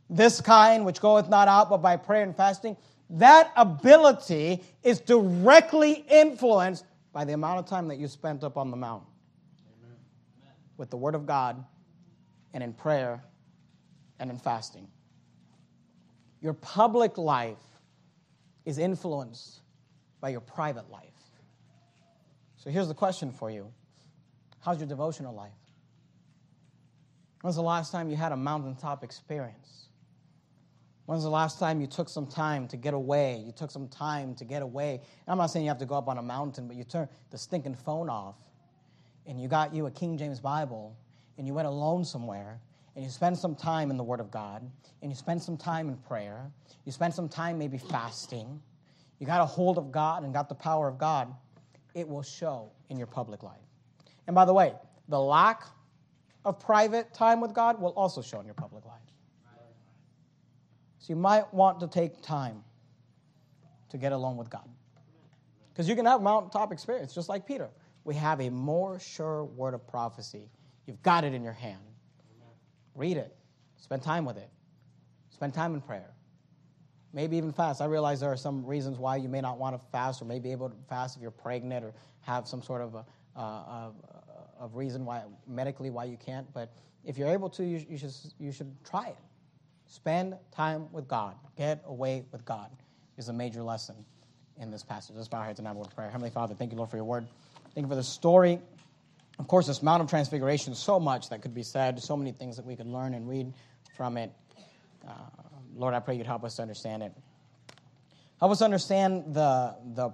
[0.10, 2.76] this kind which goeth not out but by prayer and fasting,
[3.10, 8.72] that ability is directly influenced by the amount of time that you spent up on
[8.72, 9.08] the mountain.
[10.78, 11.64] With the Word of God
[12.54, 13.24] and in prayer
[14.20, 14.88] and in fasting.
[16.42, 17.58] Your public life
[18.66, 19.62] is influenced
[20.22, 21.04] by your private life.
[22.58, 23.72] So here's the question for you
[24.60, 25.52] How's your devotional life?
[27.42, 29.90] When's the last time you had a mountaintop experience?
[31.06, 33.44] When's the last time you took some time to get away?
[33.46, 35.02] You took some time to get away.
[35.28, 37.38] I'm not saying you have to go up on a mountain, but you turn the
[37.38, 38.36] stinking phone off
[39.28, 40.96] and you got you a King James Bible
[41.38, 42.60] and you went alone somewhere
[42.96, 44.70] and you spend some time in the Word of God
[45.02, 46.52] and you spend some time in prayer.
[46.86, 48.62] You spend some time maybe fasting.
[49.20, 51.34] You got a hold of God and got the power of God.
[51.94, 53.58] It will show in your public life.
[54.28, 54.74] And by the way,
[55.10, 55.64] the lack
[56.44, 59.00] of private time with God will also show in your public life.
[61.00, 62.64] So you might want to take time
[63.90, 64.68] to get along with God.
[65.72, 67.70] Because you can have mountaintop experience, just like Peter.
[68.06, 70.49] We have a more sure word of prophecy.
[70.86, 71.82] You've got it in your hand.
[72.93, 73.36] Read it.
[73.76, 74.49] Spend time with it.
[75.32, 76.14] Spend time in prayer.
[77.12, 77.82] Maybe even fast.
[77.82, 80.39] I realize there are some reasons why you may not want to fast or may
[80.39, 83.89] be able to fast if you're pregnant or have some sort of a, uh,
[84.60, 86.51] of reason why medically why you can't.
[86.53, 86.72] But
[87.03, 89.18] if you're able to, you, you, should, you should try it.
[89.88, 91.36] Spend time with God.
[91.58, 92.70] Get away with God
[93.18, 93.95] is a major lesson
[94.58, 95.16] in this passage.
[95.16, 96.10] Let's bow our heads and have a word of prayer.
[96.10, 97.28] Heavenly Father, thank you, Lord, for your word.
[97.76, 98.60] Thank you for the story.
[99.38, 102.56] Of course, this Mount of Transfiguration, so much that could be said, so many things
[102.56, 103.54] that we could learn and read
[103.96, 104.32] from it.
[105.08, 105.12] Uh,
[105.76, 107.14] Lord, I pray you'd help us to understand it.
[108.40, 110.10] Help us understand the, the,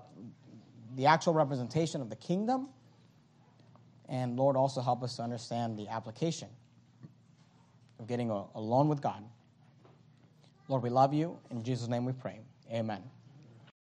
[0.95, 2.67] the actual representation of the kingdom.
[4.09, 6.49] And Lord, also help us to understand the application
[7.99, 9.23] of getting alone with God
[10.71, 11.37] Lord, we love you.
[11.49, 12.39] In Jesus' name we pray.
[12.71, 13.03] Amen.